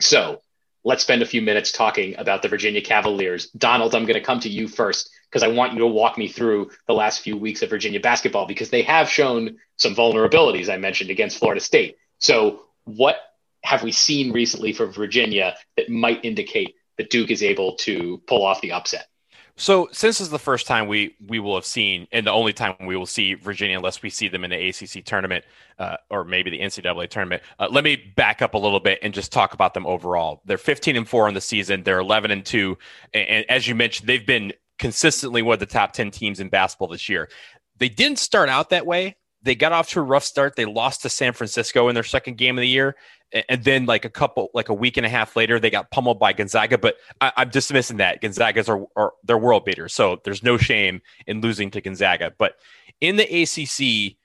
[0.01, 0.43] So
[0.85, 3.51] let's spend a few minutes talking about the Virginia Cavaliers.
[3.51, 6.29] Donald, I'm going to come to you first because I want you to walk me
[6.29, 10.77] through the last few weeks of Virginia basketball because they have shown some vulnerabilities I
[10.77, 11.97] mentioned against Florida State.
[12.19, 13.17] So, what
[13.67, 18.45] have we seen recently from Virginia that might indicate that Duke is able to pull
[18.45, 19.09] off the upset?
[19.59, 22.53] So since this is the first time we we will have seen, and the only
[22.53, 25.47] time we will see Virginia, unless we see them in the ACC tournament
[25.79, 29.15] uh, or maybe the NCAA tournament, uh, let me back up a little bit and
[29.15, 30.43] just talk about them overall.
[30.45, 31.83] They're 15 and four in the season.
[31.83, 32.77] They're 11 and two,
[33.15, 36.89] and as you mentioned, they've been consistently one of the top 10 teams in basketball
[36.89, 37.31] this year.
[37.79, 39.17] They didn't start out that way.
[39.43, 40.57] They got off to a rough start.
[40.57, 42.97] They lost to San Francisco in their second game of the year,
[43.33, 46.19] and then like a couple, like a week and a half later, they got pummeled
[46.19, 46.79] by Gonzaga.
[46.79, 51.03] But I, am dismissing that Gonzaga's are, are they're world beaters, so there's no shame
[51.27, 52.33] in losing to Gonzaga.
[52.39, 52.57] But
[53.01, 54.17] in the ACC,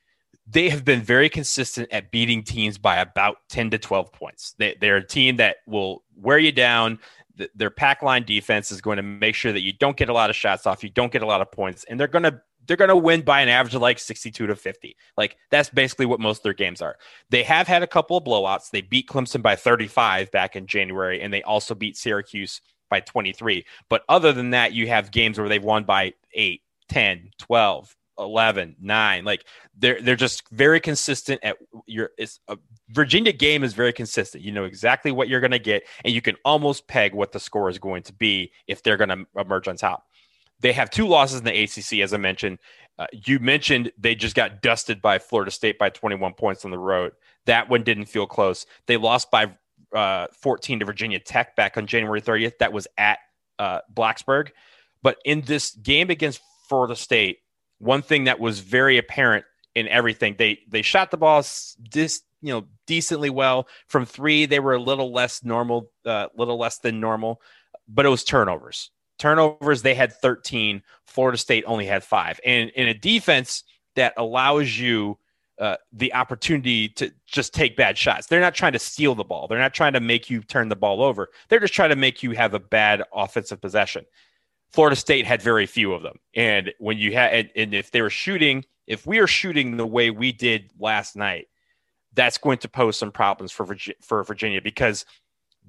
[0.47, 4.55] they have been very consistent at beating teams by about 10 to 12 points.
[4.57, 6.99] They, they're a team that will wear you down.
[7.55, 10.29] Their pack line defense is going to make sure that you don't get a lot
[10.29, 12.41] of shots off, you don't get a lot of points, and they're going to
[12.71, 14.95] they're going to win by an average of like 62 to 50.
[15.17, 16.95] Like that's basically what most of their games are.
[17.29, 18.69] They have had a couple of blowouts.
[18.69, 23.65] They beat Clemson by 35 back in January, and they also beat Syracuse by 23.
[23.89, 28.77] But other than that, you have games where they've won by 8, 10, 12, 11,
[28.79, 29.25] 9.
[29.25, 29.43] Like
[29.77, 31.57] they're they're just very consistent at
[31.87, 32.57] your it's a
[32.87, 34.45] Virginia game is very consistent.
[34.45, 37.39] You know exactly what you're going to get and you can almost peg what the
[37.41, 40.05] score is going to be if they're going to emerge on top.
[40.61, 42.59] They have two losses in the ACC, as I mentioned.
[42.97, 46.77] Uh, you mentioned they just got dusted by Florida State by 21 points on the
[46.77, 47.13] road.
[47.45, 48.65] That one didn't feel close.
[48.85, 49.51] They lost by
[49.95, 52.59] uh, 14 to Virginia Tech back on January 30th.
[52.59, 53.19] That was at
[53.57, 54.49] uh, Blacksburg.
[55.01, 57.39] But in this game against Florida State,
[57.79, 61.41] one thing that was very apparent in everything they they shot the ball
[61.93, 64.45] this you know decently well from three.
[64.45, 67.41] They were a little less normal, a uh, little less than normal,
[67.87, 68.91] but it was turnovers
[69.21, 72.39] turnovers they had 13 florida state only had five.
[72.43, 73.63] And in a defense
[73.95, 75.19] that allows you
[75.59, 79.47] uh, the opportunity to just take bad shots they're not trying to steal the ball.
[79.47, 81.29] They're not trying to make you turn the ball over.
[81.49, 84.05] They're just trying to make you have a bad offensive possession.
[84.71, 86.17] Florida state had very few of them.
[86.33, 89.85] And when you had and, and if they were shooting if we are shooting the
[89.85, 91.47] way we did last night
[92.13, 95.05] that's going to pose some problems for for Virginia because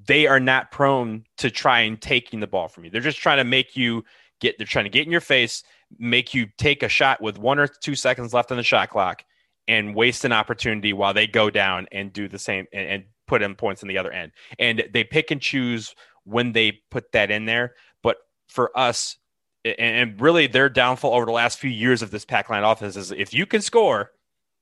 [0.06, 2.90] they are not prone to try and taking the ball from you.
[2.90, 4.04] They're just trying to make you
[4.40, 5.62] get, they're trying to get in your face,
[5.98, 9.24] make you take a shot with one or two seconds left on the shot clock
[9.68, 13.42] and waste an opportunity while they go down and do the same and, and put
[13.42, 14.32] in points on the other end.
[14.58, 17.74] And they pick and choose when they put that in there.
[18.02, 18.16] But
[18.48, 19.16] for us,
[19.64, 23.12] and really their downfall over the last few years of this pack line offense is
[23.12, 24.10] if you can score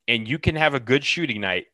[0.06, 1.66] and you can have a good shooting night,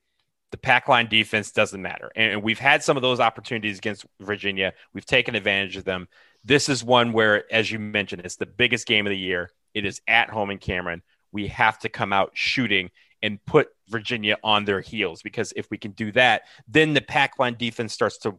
[0.51, 2.11] the pack line defense doesn't matter.
[2.14, 4.72] And we've had some of those opportunities against Virginia.
[4.92, 6.09] We've taken advantage of them.
[6.44, 9.51] This is one where, as you mentioned, it's the biggest game of the year.
[9.74, 11.03] It is at home in Cameron.
[11.32, 12.90] We have to come out shooting
[13.22, 17.38] and put Virginia on their heels because if we can do that, then the pack
[17.38, 18.38] line defense starts to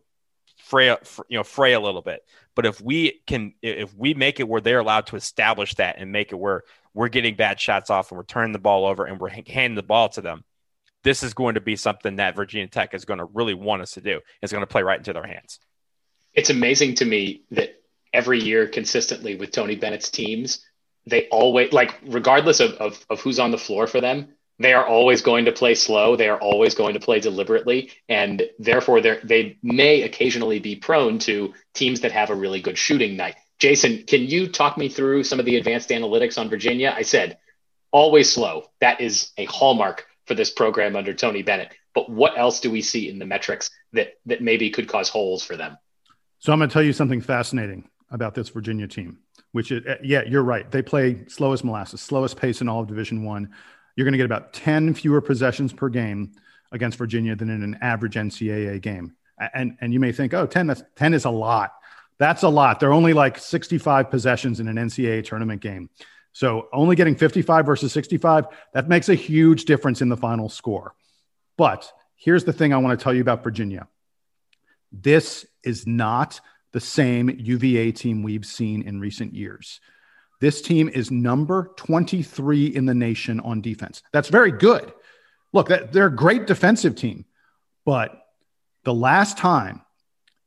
[0.57, 0.87] fray,
[1.27, 2.21] you know, fray a little bit.
[2.55, 6.11] But if we can, if we make it where they're allowed to establish that and
[6.11, 9.19] make it where we're getting bad shots off and we're turning the ball over and
[9.19, 10.43] we're handing the ball to them,
[11.03, 13.91] this is going to be something that Virginia Tech is going to really want us
[13.91, 14.19] to do.
[14.41, 15.59] It's going to play right into their hands.
[16.33, 17.81] It's amazing to me that
[18.13, 20.65] every year consistently with Tony Bennett's teams,
[21.05, 24.85] they always like regardless of, of, of who's on the floor for them, they are
[24.85, 26.15] always going to play slow.
[26.15, 31.53] They are always going to play deliberately, and therefore they may occasionally be prone to
[31.73, 33.35] teams that have a really good shooting night.
[33.59, 36.93] Jason, can you talk me through some of the advanced analytics on Virginia?
[36.95, 37.37] I said
[37.91, 38.65] always slow.
[38.81, 41.73] That is a hallmark for this program under Tony Bennett.
[41.95, 45.43] But what else do we see in the metrics that that maybe could cause holes
[45.43, 45.78] for them?
[46.39, 49.19] So I'm going to tell you something fascinating about this Virginia team.
[49.53, 50.69] Which is, eh, yeah, you're right.
[50.69, 53.49] They play slowest molasses, slowest pace in all of Division One.
[53.95, 56.34] You're going to get about 10 fewer possessions per game
[56.71, 59.15] against Virginia than in an average NCAA game.
[59.53, 61.71] And and you may think, oh, 10, that's 10 is a lot.
[62.19, 62.80] That's a lot.
[62.80, 65.89] They're only like 65 possessions in an NCAA tournament game.
[66.38, 70.93] So only getting 55 versus 65, that makes a huge difference in the final score.
[71.57, 73.88] But here's the thing I want to tell you about Virginia.
[74.91, 76.39] This is not
[76.73, 79.79] the same UVA team we've seen in recent years.
[80.39, 84.03] This team is number 23 in the nation on defense.
[84.13, 84.93] That's very good.
[85.53, 87.25] Look, they're a great defensive team,
[87.83, 88.15] but
[88.83, 89.81] the last time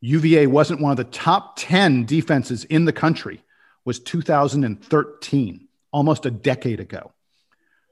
[0.03, 3.43] UVA wasn't one of the top 10 defenses in the country
[3.85, 7.13] was 2013 almost a decade ago.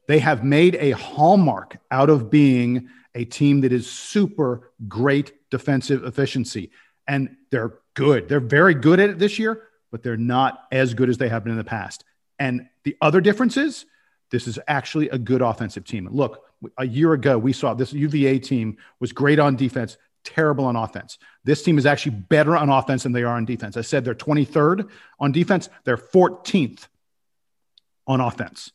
[0.06, 6.04] They have made a hallmark out of being a team that is super great defensive
[6.04, 6.70] efficiency.
[7.06, 8.28] And they're good.
[8.28, 11.44] They're very good at it this year, but they're not as good as they have
[11.44, 12.04] been in the past.
[12.38, 13.86] And the other difference is
[14.30, 16.08] this is actually a good offensive team.
[16.10, 16.44] Look,
[16.76, 21.18] a year ago, we saw this UVA team was great on defense, terrible on offense.
[21.44, 23.76] This team is actually better on offense than they are on defense.
[23.76, 24.88] I said they're 23rd
[25.20, 26.86] on defense, they're 14th
[28.08, 28.72] on offense.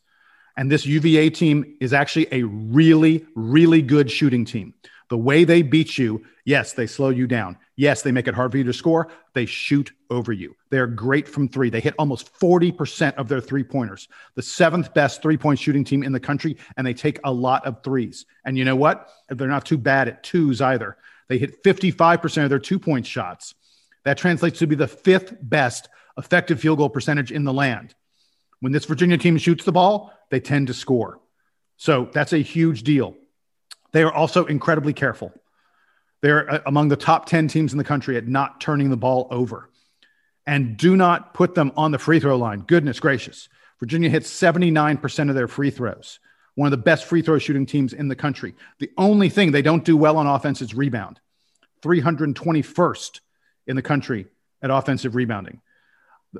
[0.56, 4.72] And this UVA team is actually a really, really good shooting team.
[5.10, 7.58] The way they beat you, yes, they slow you down.
[7.76, 9.10] Yes, they make it hard for you to score.
[9.34, 10.54] They shoot over you.
[10.70, 11.70] They're great from three.
[11.70, 16.02] They hit almost 40% of their three pointers, the seventh best three point shooting team
[16.02, 18.26] in the country, and they take a lot of threes.
[18.44, 19.08] And you know what?
[19.28, 20.96] They're not too bad at twos either.
[21.28, 23.54] They hit 55% of their two point shots.
[24.04, 27.94] That translates to be the fifth best effective field goal percentage in the land.
[28.60, 31.20] When this Virginia team shoots the ball, they tend to score.
[31.76, 33.14] So that's a huge deal.
[33.92, 35.32] They are also incredibly careful.
[36.20, 39.28] They're uh, among the top 10 teams in the country at not turning the ball
[39.30, 39.70] over.
[40.46, 42.60] And do not put them on the free throw line.
[42.60, 43.48] Goodness gracious.
[43.80, 46.20] Virginia hits 79% of their free throws,
[46.54, 48.54] one of the best free throw shooting teams in the country.
[48.78, 51.20] The only thing they don't do well on offense is rebound.
[51.82, 53.20] 321st
[53.66, 54.26] in the country
[54.62, 55.60] at offensive rebounding.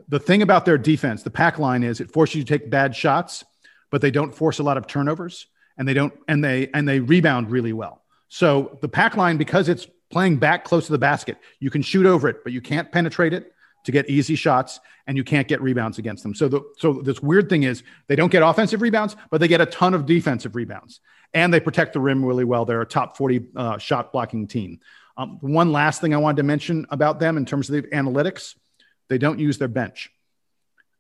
[0.09, 2.95] The thing about their defense, the pack line is it forces you to take bad
[2.95, 3.45] shots,
[3.91, 7.01] but they don't force a lot of turnovers and they don't and they and they
[7.01, 8.03] rebound really well.
[8.29, 12.07] So the pack line, because it's playing back close to the basket, you can shoot
[12.07, 13.53] over it, but you can't penetrate it
[13.85, 16.35] to get easy shots, and you can't get rebounds against them.
[16.35, 19.61] So the so this weird thing is they don't get offensive rebounds, but they get
[19.61, 21.01] a ton of defensive rebounds,
[21.35, 22.65] and they protect the rim really well.
[22.65, 24.81] They're a top forty uh, shot blocking team.
[25.17, 28.57] Um, one last thing I wanted to mention about them in terms of the analytics,
[29.09, 30.11] they don't use their bench.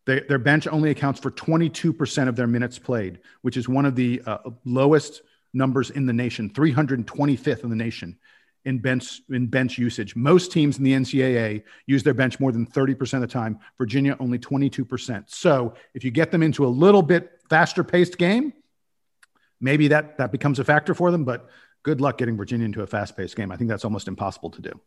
[0.07, 3.97] They, their bench only accounts for 22% of their minutes played, which is one of
[3.97, 5.23] the uh, lowest
[5.55, 8.19] numbers in the nation, 325th in the nation
[8.65, 10.17] in bench in bench usage.
[10.17, 13.59] Most teams in the NCAA use their bench more than 30% of the time.
[13.79, 15.25] Virginia only 22%.
[15.29, 18.53] So if you get them into a little bit faster paced game,
[19.61, 21.25] maybe that that becomes a factor for them.
[21.25, 21.49] But
[21.83, 23.53] good luck getting Virginia into a fast paced game.
[23.53, 24.81] I think that's almost impossible to do.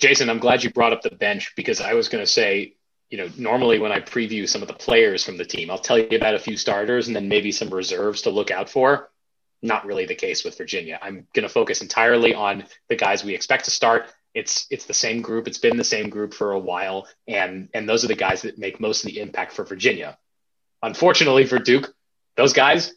[0.00, 2.74] Jason, I'm glad you brought up the bench because I was going to say
[3.10, 5.98] you know, normally when I preview some of the players from the team, I'll tell
[5.98, 9.10] you about a few starters and then maybe some reserves to look out for.
[9.62, 10.98] Not really the case with Virginia.
[11.02, 14.06] I'm going to focus entirely on the guys we expect to start.
[14.32, 15.48] It's it's the same group.
[15.48, 18.58] It's been the same group for a while, and and those are the guys that
[18.58, 20.16] make most of the impact for Virginia.
[20.82, 21.92] Unfortunately for Duke,
[22.36, 22.94] those guys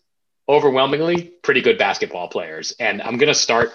[0.48, 2.74] overwhelmingly pretty good basketball players.
[2.80, 3.72] And I'm going to start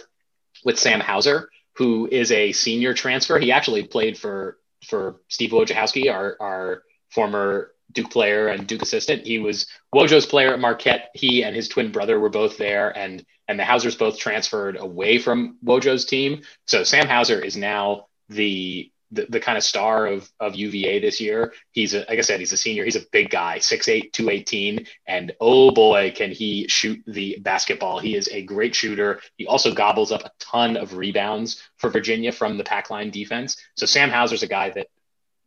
[0.64, 3.38] with Sam Hauser, who is a senior transfer.
[3.38, 9.26] He actually played for for Steve Wojciechowski, our our former Duke player and Duke assistant.
[9.26, 11.10] He was Wojo's player at Marquette.
[11.14, 15.18] He and his twin brother were both there, and and the Hausers both transferred away
[15.18, 16.42] from Wojo's team.
[16.66, 21.20] So Sam Hauser is now the the, the kind of star of, of UVA this
[21.20, 21.52] year.
[21.72, 22.84] He's a, like I said, he's a senior.
[22.84, 24.86] He's a big guy, 6'8", 218.
[25.06, 27.98] And oh boy, can he shoot the basketball.
[27.98, 29.20] He is a great shooter.
[29.36, 33.56] He also gobbles up a ton of rebounds for Virginia from the pack line defense.
[33.76, 34.88] So Sam Hauser's a guy that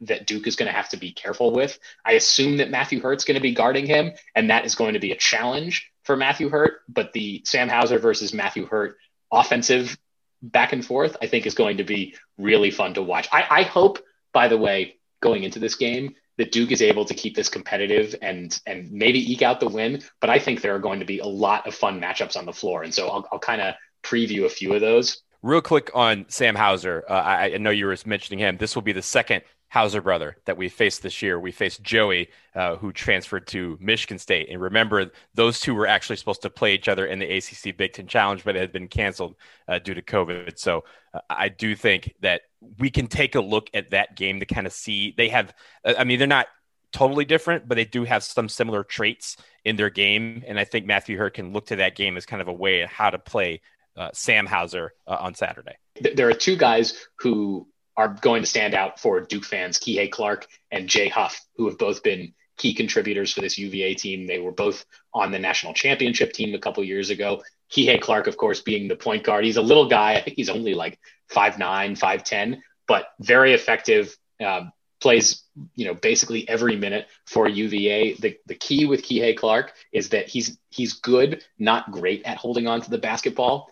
[0.02, 1.78] that Duke is going to have to be careful with.
[2.04, 5.00] I assume that Matthew Hurt's going to be guarding him, and that is going to
[5.00, 6.82] be a challenge for Matthew Hurt.
[6.90, 8.98] But the Sam Hauser versus Matthew Hurt
[9.32, 9.98] offensive
[10.42, 13.28] back and forth, I think is going to be really fun to watch.
[13.32, 14.00] I, I hope,
[14.34, 18.16] by the way, going into this game, that Duke is able to keep this competitive
[18.22, 20.02] and and maybe eke out the win.
[20.20, 22.54] But I think there are going to be a lot of fun matchups on the
[22.54, 25.22] floor, and so I'll, I'll kind of preview a few of those.
[25.44, 28.58] Real quick on Sam Hauser, uh, I, I know you were mentioning him.
[28.58, 31.40] This will be the second Hauser brother that we faced this year.
[31.40, 34.50] We faced Joey, uh, who transferred to Michigan State.
[34.50, 37.94] And remember, those two were actually supposed to play each other in the ACC Big
[37.94, 39.36] Ten Challenge, but it had been canceled
[39.70, 40.60] uh, due to COVID.
[40.60, 42.42] So uh, I do think that
[42.80, 45.14] we can take a look at that game to kind of see.
[45.16, 45.54] They have,
[45.86, 46.48] uh, I mean, they're not
[46.92, 50.44] totally different, but they do have some similar traits in their game.
[50.46, 52.82] And I think Matthew Hurt can look to that game as kind of a way
[52.82, 53.62] of how to play
[53.96, 55.78] uh, Sam Hauser uh, on Saturday.
[56.14, 57.70] There are two guys who
[58.02, 61.78] are going to stand out for Duke fans, Kihei Clark and Jay Huff, who have
[61.78, 64.26] both been key contributors for this UVA team.
[64.26, 67.44] They were both on the national championship team a couple years ago.
[67.72, 69.46] Kihei Clark, of course, being the point guard.
[69.46, 70.16] He's a little guy.
[70.16, 71.00] I think he's only like
[71.32, 74.18] 5'9, 5'10, but very effective.
[74.44, 74.64] Uh,
[75.00, 75.44] plays,
[75.76, 78.14] you know, basically every minute for UVA.
[78.16, 82.68] The, the key with Kihei Clark is that he's he's good, not great at holding
[82.68, 83.72] on to the basketball.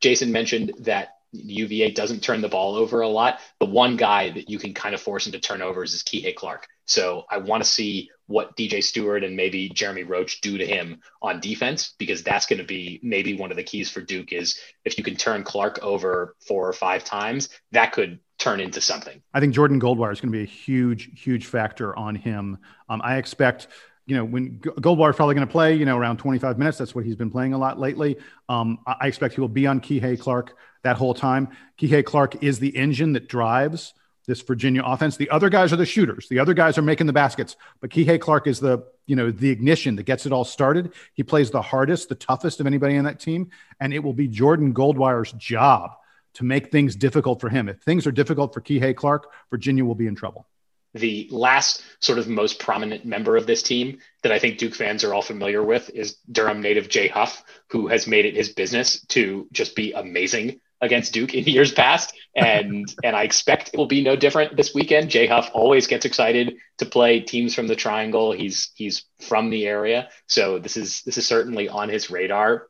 [0.00, 3.40] Jason mentioned that UVA doesn't turn the ball over a lot.
[3.60, 6.66] The one guy that you can kind of force into turnovers is Kihei Clark.
[6.86, 11.00] So I want to see what DJ Steward and maybe Jeremy Roach do to him
[11.20, 14.58] on defense because that's going to be maybe one of the keys for Duke is
[14.84, 19.20] if you can turn Clark over four or five times, that could turn into something.
[19.34, 22.58] I think Jordan Goldwire is going to be a huge, huge factor on him.
[22.88, 23.68] Um, I expect
[24.08, 26.78] you know, when Goldwire is probably going to play, you know, around 25 minutes.
[26.78, 28.16] That's what he's been playing a lot lately.
[28.48, 31.48] Um, I expect he will be on Kihei Clark that whole time.
[31.80, 33.94] Kihei Clark is the engine that drives
[34.26, 35.16] this Virginia offense.
[35.16, 36.28] The other guys are the shooters.
[36.28, 39.50] The other guys are making the baskets, but Kihei Clark is the, you know, the
[39.50, 40.92] ignition that gets it all started.
[41.14, 43.50] He plays the hardest, the toughest of anybody on that team,
[43.80, 45.92] and it will be Jordan Goldwire's job
[46.34, 47.68] to make things difficult for him.
[47.68, 50.46] If things are difficult for Kihei Clark, Virginia will be in trouble
[50.94, 55.04] the last sort of most prominent member of this team that I think Duke fans
[55.04, 59.04] are all familiar with is Durham native Jay Huff, who has made it his business
[59.08, 62.14] to just be amazing against Duke in years past.
[62.34, 65.10] And and I expect it will be no different this weekend.
[65.10, 68.32] Jay Huff always gets excited to play teams from the triangle.
[68.32, 70.08] He's he's from the area.
[70.26, 72.68] So this is this is certainly on his radar.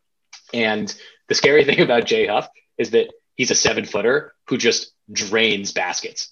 [0.52, 0.92] And
[1.28, 5.72] the scary thing about Jay Huff is that he's a seven footer who just drains
[5.72, 6.30] baskets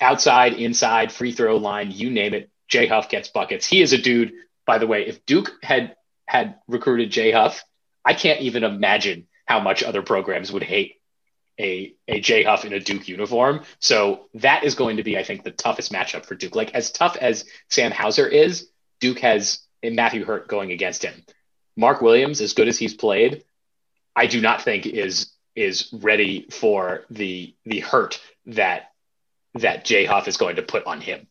[0.00, 2.50] outside, inside, free throw line, you name it.
[2.68, 3.66] Jay Huff gets buckets.
[3.66, 4.32] He is a dude,
[4.66, 5.06] by the way.
[5.06, 5.96] If Duke had
[6.26, 7.64] had recruited Jay Huff,
[8.04, 10.99] I can't even imagine how much other programs would hate
[11.60, 13.62] a a Jay Huff in a Duke uniform.
[13.78, 16.56] So that is going to be, I think, the toughest matchup for Duke.
[16.56, 18.68] Like as tough as Sam Hauser is,
[19.00, 21.24] Duke has Matthew Hurt going against him.
[21.76, 23.44] Mark Williams, as good as he's played,
[24.16, 28.92] I do not think is is ready for the the hurt that
[29.54, 31.26] that Jay Huff is going to put on him.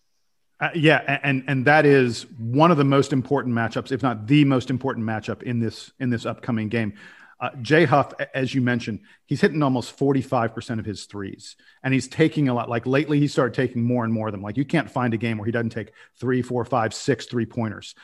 [0.59, 4.43] Uh, yeah, and and that is one of the most important matchups, if not the
[4.43, 6.93] most important matchup in this in this upcoming game.
[7.39, 12.07] Uh, Jay Huff, as you mentioned, he's hitting almost 45% of his threes, and he's
[12.07, 12.69] taking a lot.
[12.69, 14.41] Like lately, he started taking more and more of them.
[14.41, 17.45] Like you can't find a game where he doesn't take three, four, five, six three
[17.45, 17.95] pointers.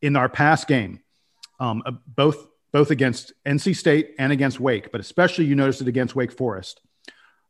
[0.00, 1.00] In our past game,
[1.60, 5.88] um, uh, both both against NC State and against Wake, but especially you noticed it
[5.88, 6.80] against Wake Forest.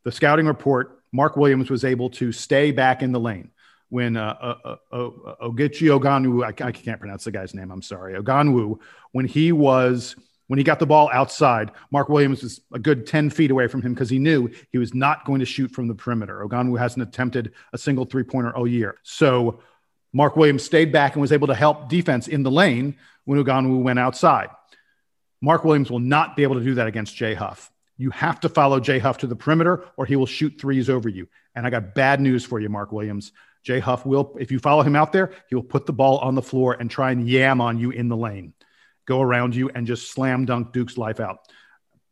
[0.05, 3.51] The scouting report Mark Williams was able to stay back in the lane
[3.91, 7.83] when uh, uh, uh, uh Ogechi Oguama, I, I, can't pronounce the guy's name, I'm
[7.83, 8.79] sorry, Oguama,
[9.13, 10.15] when he was
[10.49, 13.83] when he got the ball outside, Mark Williams was a good 10 feet away from
[13.83, 16.45] him because he knew he was not going to shoot from the perimeter.
[16.45, 18.97] Oguama hasn't attempted a single three pointer all year.
[19.03, 19.61] So
[20.13, 23.81] Mark Williams stayed back and was able to help defense in the lane when Oguama
[23.81, 24.49] went outside.
[25.41, 27.71] Mark Williams will not be able to do that against Jay Huff.
[27.99, 31.09] You have to follow Jay Huff to the perimeter or he will shoot threes over
[31.09, 31.29] you.
[31.55, 33.33] And I got bad news for you, Mark Williams.
[33.65, 36.35] Jay Huff will, if you follow him out there, he will put the ball on
[36.35, 38.55] the floor and try and yam on you in the lane,
[39.09, 41.39] go around you and just slam dunk Duke's life out.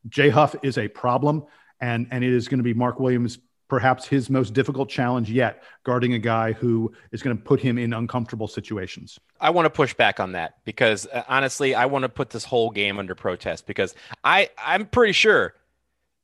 [0.09, 1.45] Jay Huff is a problem,
[1.81, 3.39] and, and it is going to be Mark Williams'
[3.69, 7.77] perhaps his most difficult challenge yet, guarding a guy who is going to put him
[7.77, 9.19] in uncomfortable situations.
[9.41, 12.45] I want to push back on that because uh, honestly, I want to put this
[12.45, 13.95] whole game under protest because
[14.25, 15.55] I I'm pretty sure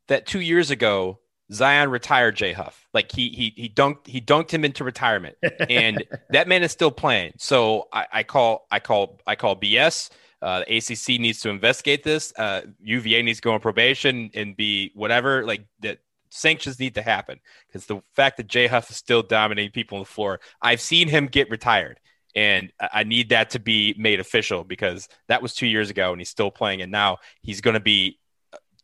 [0.06, 1.18] that two years ago
[1.52, 2.88] Zion retired Jay Huff.
[2.94, 5.36] Like he he he dunked he dunked him into retirement,
[5.68, 7.32] and that man is still playing.
[7.38, 10.10] So I, I call I call I call BS.
[10.42, 12.32] Uh, the ACC needs to investigate this.
[12.36, 15.46] Uh, UVA needs to go on probation and be whatever.
[15.46, 15.98] Like that
[16.30, 17.38] sanctions need to happen
[17.68, 21.08] because the fact that Jay Huff is still dominating people on the floor, I've seen
[21.08, 22.00] him get retired.
[22.34, 26.20] And I need that to be made official because that was two years ago and
[26.20, 26.80] he's still playing.
[26.80, 28.18] And now he's going to be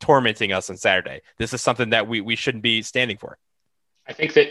[0.00, 1.22] tormenting us on Saturday.
[1.38, 3.38] This is something that we, we shouldn't be standing for.
[4.06, 4.48] I think that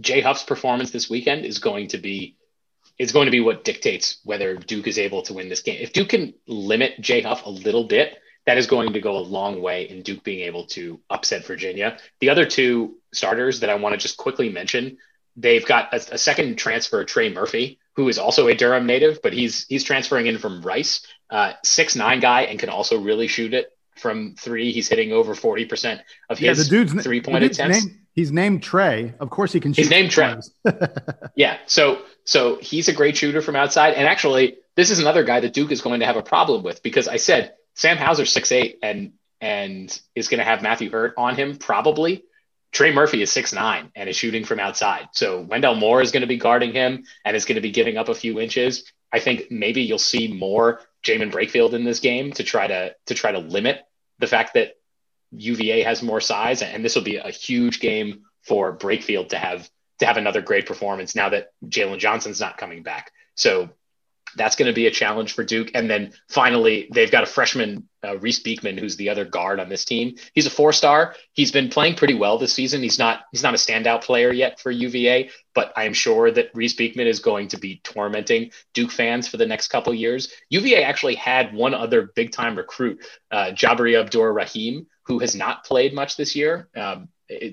[0.00, 2.36] Jay Huff's performance this weekend is going to be
[3.02, 5.78] is going to be what dictates whether Duke is able to win this game.
[5.80, 9.18] If Duke can limit Jay Huff a little bit, that is going to go a
[9.18, 11.98] long way in Duke being able to upset Virginia.
[12.20, 14.98] The other two starters that I want to just quickly mention,
[15.36, 19.32] they've got a, a second transfer, Trey Murphy, who is also a Durham native, but
[19.32, 23.52] he's he's transferring in from Rice, uh, six nine guy, and can also really shoot
[23.52, 24.72] it from three.
[24.72, 26.00] He's hitting over 40%
[26.30, 27.84] of his yeah, the dude's, three point attempts.
[27.84, 29.14] Name, he's named Trey.
[29.20, 29.82] Of course he can shoot.
[29.82, 30.34] He's named Trey.
[31.36, 31.58] yeah.
[31.66, 33.94] So, so he's a great shooter from outside.
[33.94, 36.82] And actually, this is another guy that Duke is going to have a problem with
[36.82, 41.14] because I said Sam Hauser six eight and and is going to have Matthew Hurt
[41.16, 42.24] on him probably.
[42.70, 45.08] Trey Murphy is six nine and is shooting from outside.
[45.12, 47.98] So Wendell Moore is going to be guarding him and is going to be giving
[47.98, 48.90] up a few inches.
[49.12, 53.14] I think maybe you'll see more Jaemyn Brakefield in this game to try to to
[53.14, 53.82] try to limit
[54.18, 54.76] the fact that
[55.32, 59.68] UVA has more size, and this will be a huge game for Brakefield to have
[59.98, 63.12] to have another great performance now that Jalen Johnson's not coming back.
[63.34, 63.70] So
[64.36, 65.70] that's going to be a challenge for Duke.
[65.74, 69.68] And then finally, they've got a freshman, uh, Reece Beekman, who's the other guard on
[69.68, 70.16] this team.
[70.34, 71.14] He's a four star.
[71.32, 72.82] He's been playing pretty well this season.
[72.82, 76.50] He's not he's not a standout player yet for UVA, but I am sure that
[76.54, 80.32] Reece Beekman is going to be tormenting Duke fans for the next couple years.
[80.50, 85.64] UVA actually had one other big time recruit, uh, Jabri Abdur Rahim, who has not
[85.64, 86.68] played much this year.
[86.76, 87.08] Um,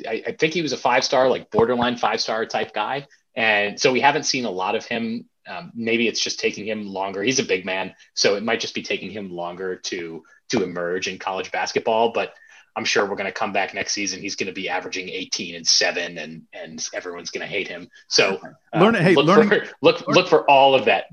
[0.08, 3.08] I, I think he was a five star, like borderline five star type guy.
[3.36, 6.86] And so we haven't seen a lot of him Um, maybe it's just taking him
[6.86, 7.24] longer.
[7.24, 11.08] He's a big man, so it might just be taking him longer to to emerge
[11.08, 12.12] in college basketball.
[12.12, 12.34] But
[12.76, 14.22] I'm sure we're going to come back next season.
[14.22, 17.90] He's going to be averaging 18 and seven, and and everyone's going to hate him.
[18.08, 18.40] So
[18.74, 21.06] uh, learn, hey, look learning, for, look look for all of that.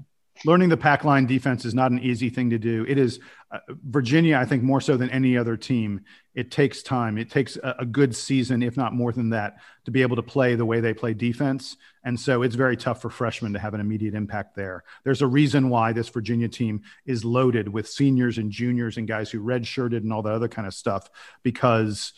[0.45, 2.85] Learning the pack line defense is not an easy thing to do.
[2.89, 3.21] It is
[3.51, 6.03] uh, Virginia, I think, more so than any other team.
[6.35, 7.17] It takes time.
[7.17, 10.23] It takes a, a good season, if not more than that, to be able to
[10.23, 11.77] play the way they play defense.
[12.05, 14.85] And so it's very tough for freshmen to have an immediate impact there.
[15.05, 19.31] There's a reason why this Virginia team is loaded with seniors and juniors and guys
[19.31, 21.09] who redshirted and all that other kind of stuff
[21.43, 22.13] because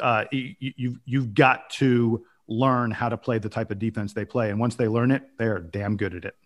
[0.00, 4.24] uh, you, you've, you've got to learn how to play the type of defense they
[4.24, 4.50] play.
[4.50, 6.36] And once they learn it, they're damn good at it.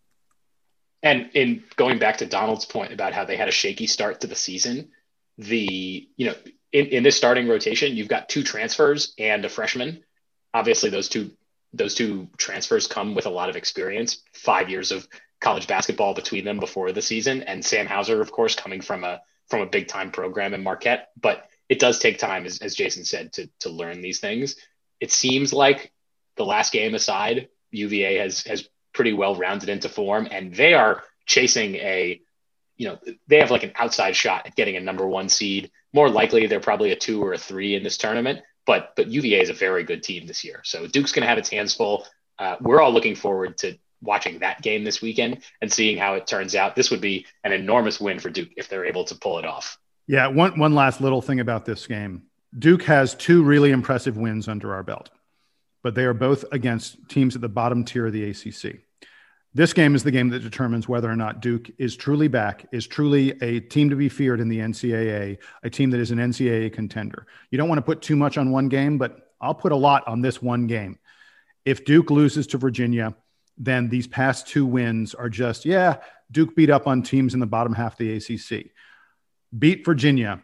[1.03, 4.26] And in going back to Donald's point about how they had a shaky start to
[4.26, 4.90] the season,
[5.36, 6.34] the you know
[6.72, 10.05] in, in this starting rotation, you've got two transfers and a freshman.
[10.53, 11.30] Obviously, those two
[11.72, 15.07] those two transfers come with a lot of experience, five years of
[15.40, 19.20] college basketball between them before the season, and Sam Hauser, of course, coming from a
[19.49, 21.11] from a big time program in Marquette.
[21.20, 24.57] But it does take time, as, as Jason said, to to learn these things.
[25.01, 25.92] It seems like
[26.36, 28.68] the last game aside, UVA has has
[28.99, 32.20] pretty well rounded into form, and they are chasing a,
[32.76, 35.70] you know, they have like an outside shot at getting a number one seed.
[35.92, 38.40] More likely, they're probably a two or a three in this tournament.
[38.66, 41.38] But but UVA is a very good team this year, so Duke's going to have
[41.38, 42.09] its hands full.
[42.40, 46.26] Uh, we're all looking forward to watching that game this weekend and seeing how it
[46.26, 46.74] turns out.
[46.74, 49.78] This would be an enormous win for Duke if they're able to pull it off.
[50.09, 52.24] Yeah, one one last little thing about this game.
[52.59, 55.11] Duke has two really impressive wins under our belt,
[55.84, 58.88] but they are both against teams at the bottom tier of the ACC.
[59.59, 62.86] This game is the game that determines whether or not Duke is truly back, is
[62.86, 66.72] truly a team to be feared in the NCAA, a team that is an NCAA
[66.72, 67.26] contender.
[67.50, 70.06] You don't want to put too much on one game, but I'll put a lot
[70.06, 71.00] on this one game.
[71.64, 73.16] If Duke loses to Virginia,
[73.56, 75.96] then these past two wins are just, yeah,
[76.30, 78.66] Duke beat up on teams in the bottom half of the ACC.
[79.59, 80.40] Beat Virginia,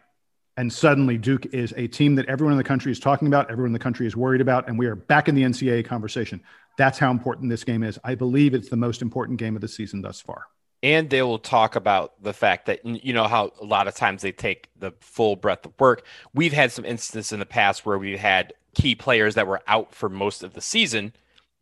[0.57, 3.69] and suddenly Duke is a team that everyone in the country is talking about, everyone
[3.69, 6.41] in the country is worried about, and we are back in the NCAA conversation.
[6.77, 7.99] That's how important this game is.
[8.03, 10.45] I believe it's the most important game of the season thus far.
[10.83, 14.21] And they will talk about the fact that, you know, how a lot of times
[14.21, 16.05] they take the full breadth of work.
[16.33, 19.95] We've had some instances in the past where we've had key players that were out
[19.95, 21.13] for most of the season,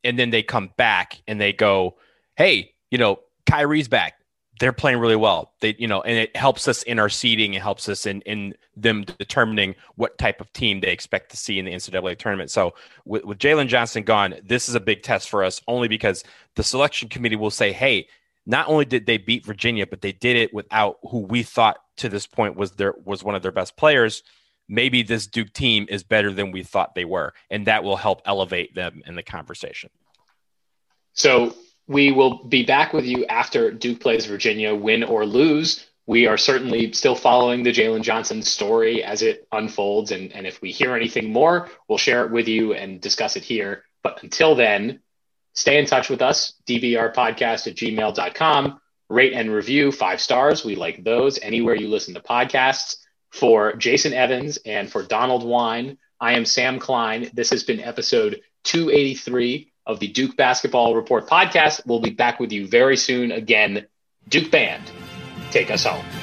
[0.03, 1.95] and then they come back and they go,
[2.35, 4.15] hey, you know, Kyrie's back
[4.59, 5.53] they're playing really well.
[5.61, 7.53] They, you know, and it helps us in our seeding.
[7.53, 11.59] It helps us in in them determining what type of team they expect to see
[11.59, 12.51] in the NCAA tournament.
[12.51, 12.75] So
[13.05, 16.23] with, with Jalen Johnson gone, this is a big test for us, only because
[16.55, 18.07] the selection committee will say, "Hey,
[18.45, 22.09] not only did they beat Virginia, but they did it without who we thought to
[22.09, 24.23] this point was their was one of their best players."
[24.69, 28.21] Maybe this Duke team is better than we thought they were, and that will help
[28.25, 29.89] elevate them in the conversation.
[31.13, 31.53] So
[31.87, 35.85] we will be back with you after Duke plays Virginia, win or lose.
[36.05, 40.11] We are certainly still following the Jalen Johnson story as it unfolds.
[40.11, 43.43] And, and if we hear anything more, we'll share it with you and discuss it
[43.43, 43.83] here.
[44.01, 45.01] But until then,
[45.53, 48.79] stay in touch with us, dbrpodcast at gmail.com.
[49.09, 50.65] Rate and review five stars.
[50.65, 52.97] We like those anywhere you listen to podcasts.
[53.31, 57.31] For Jason Evans and for Donald Wine, I am Sam Klein.
[57.33, 61.85] This has been episode 283 of the Duke Basketball Report podcast.
[61.85, 63.31] We'll be back with you very soon.
[63.31, 63.87] Again,
[64.27, 64.83] Duke Band,
[65.51, 66.22] take us home.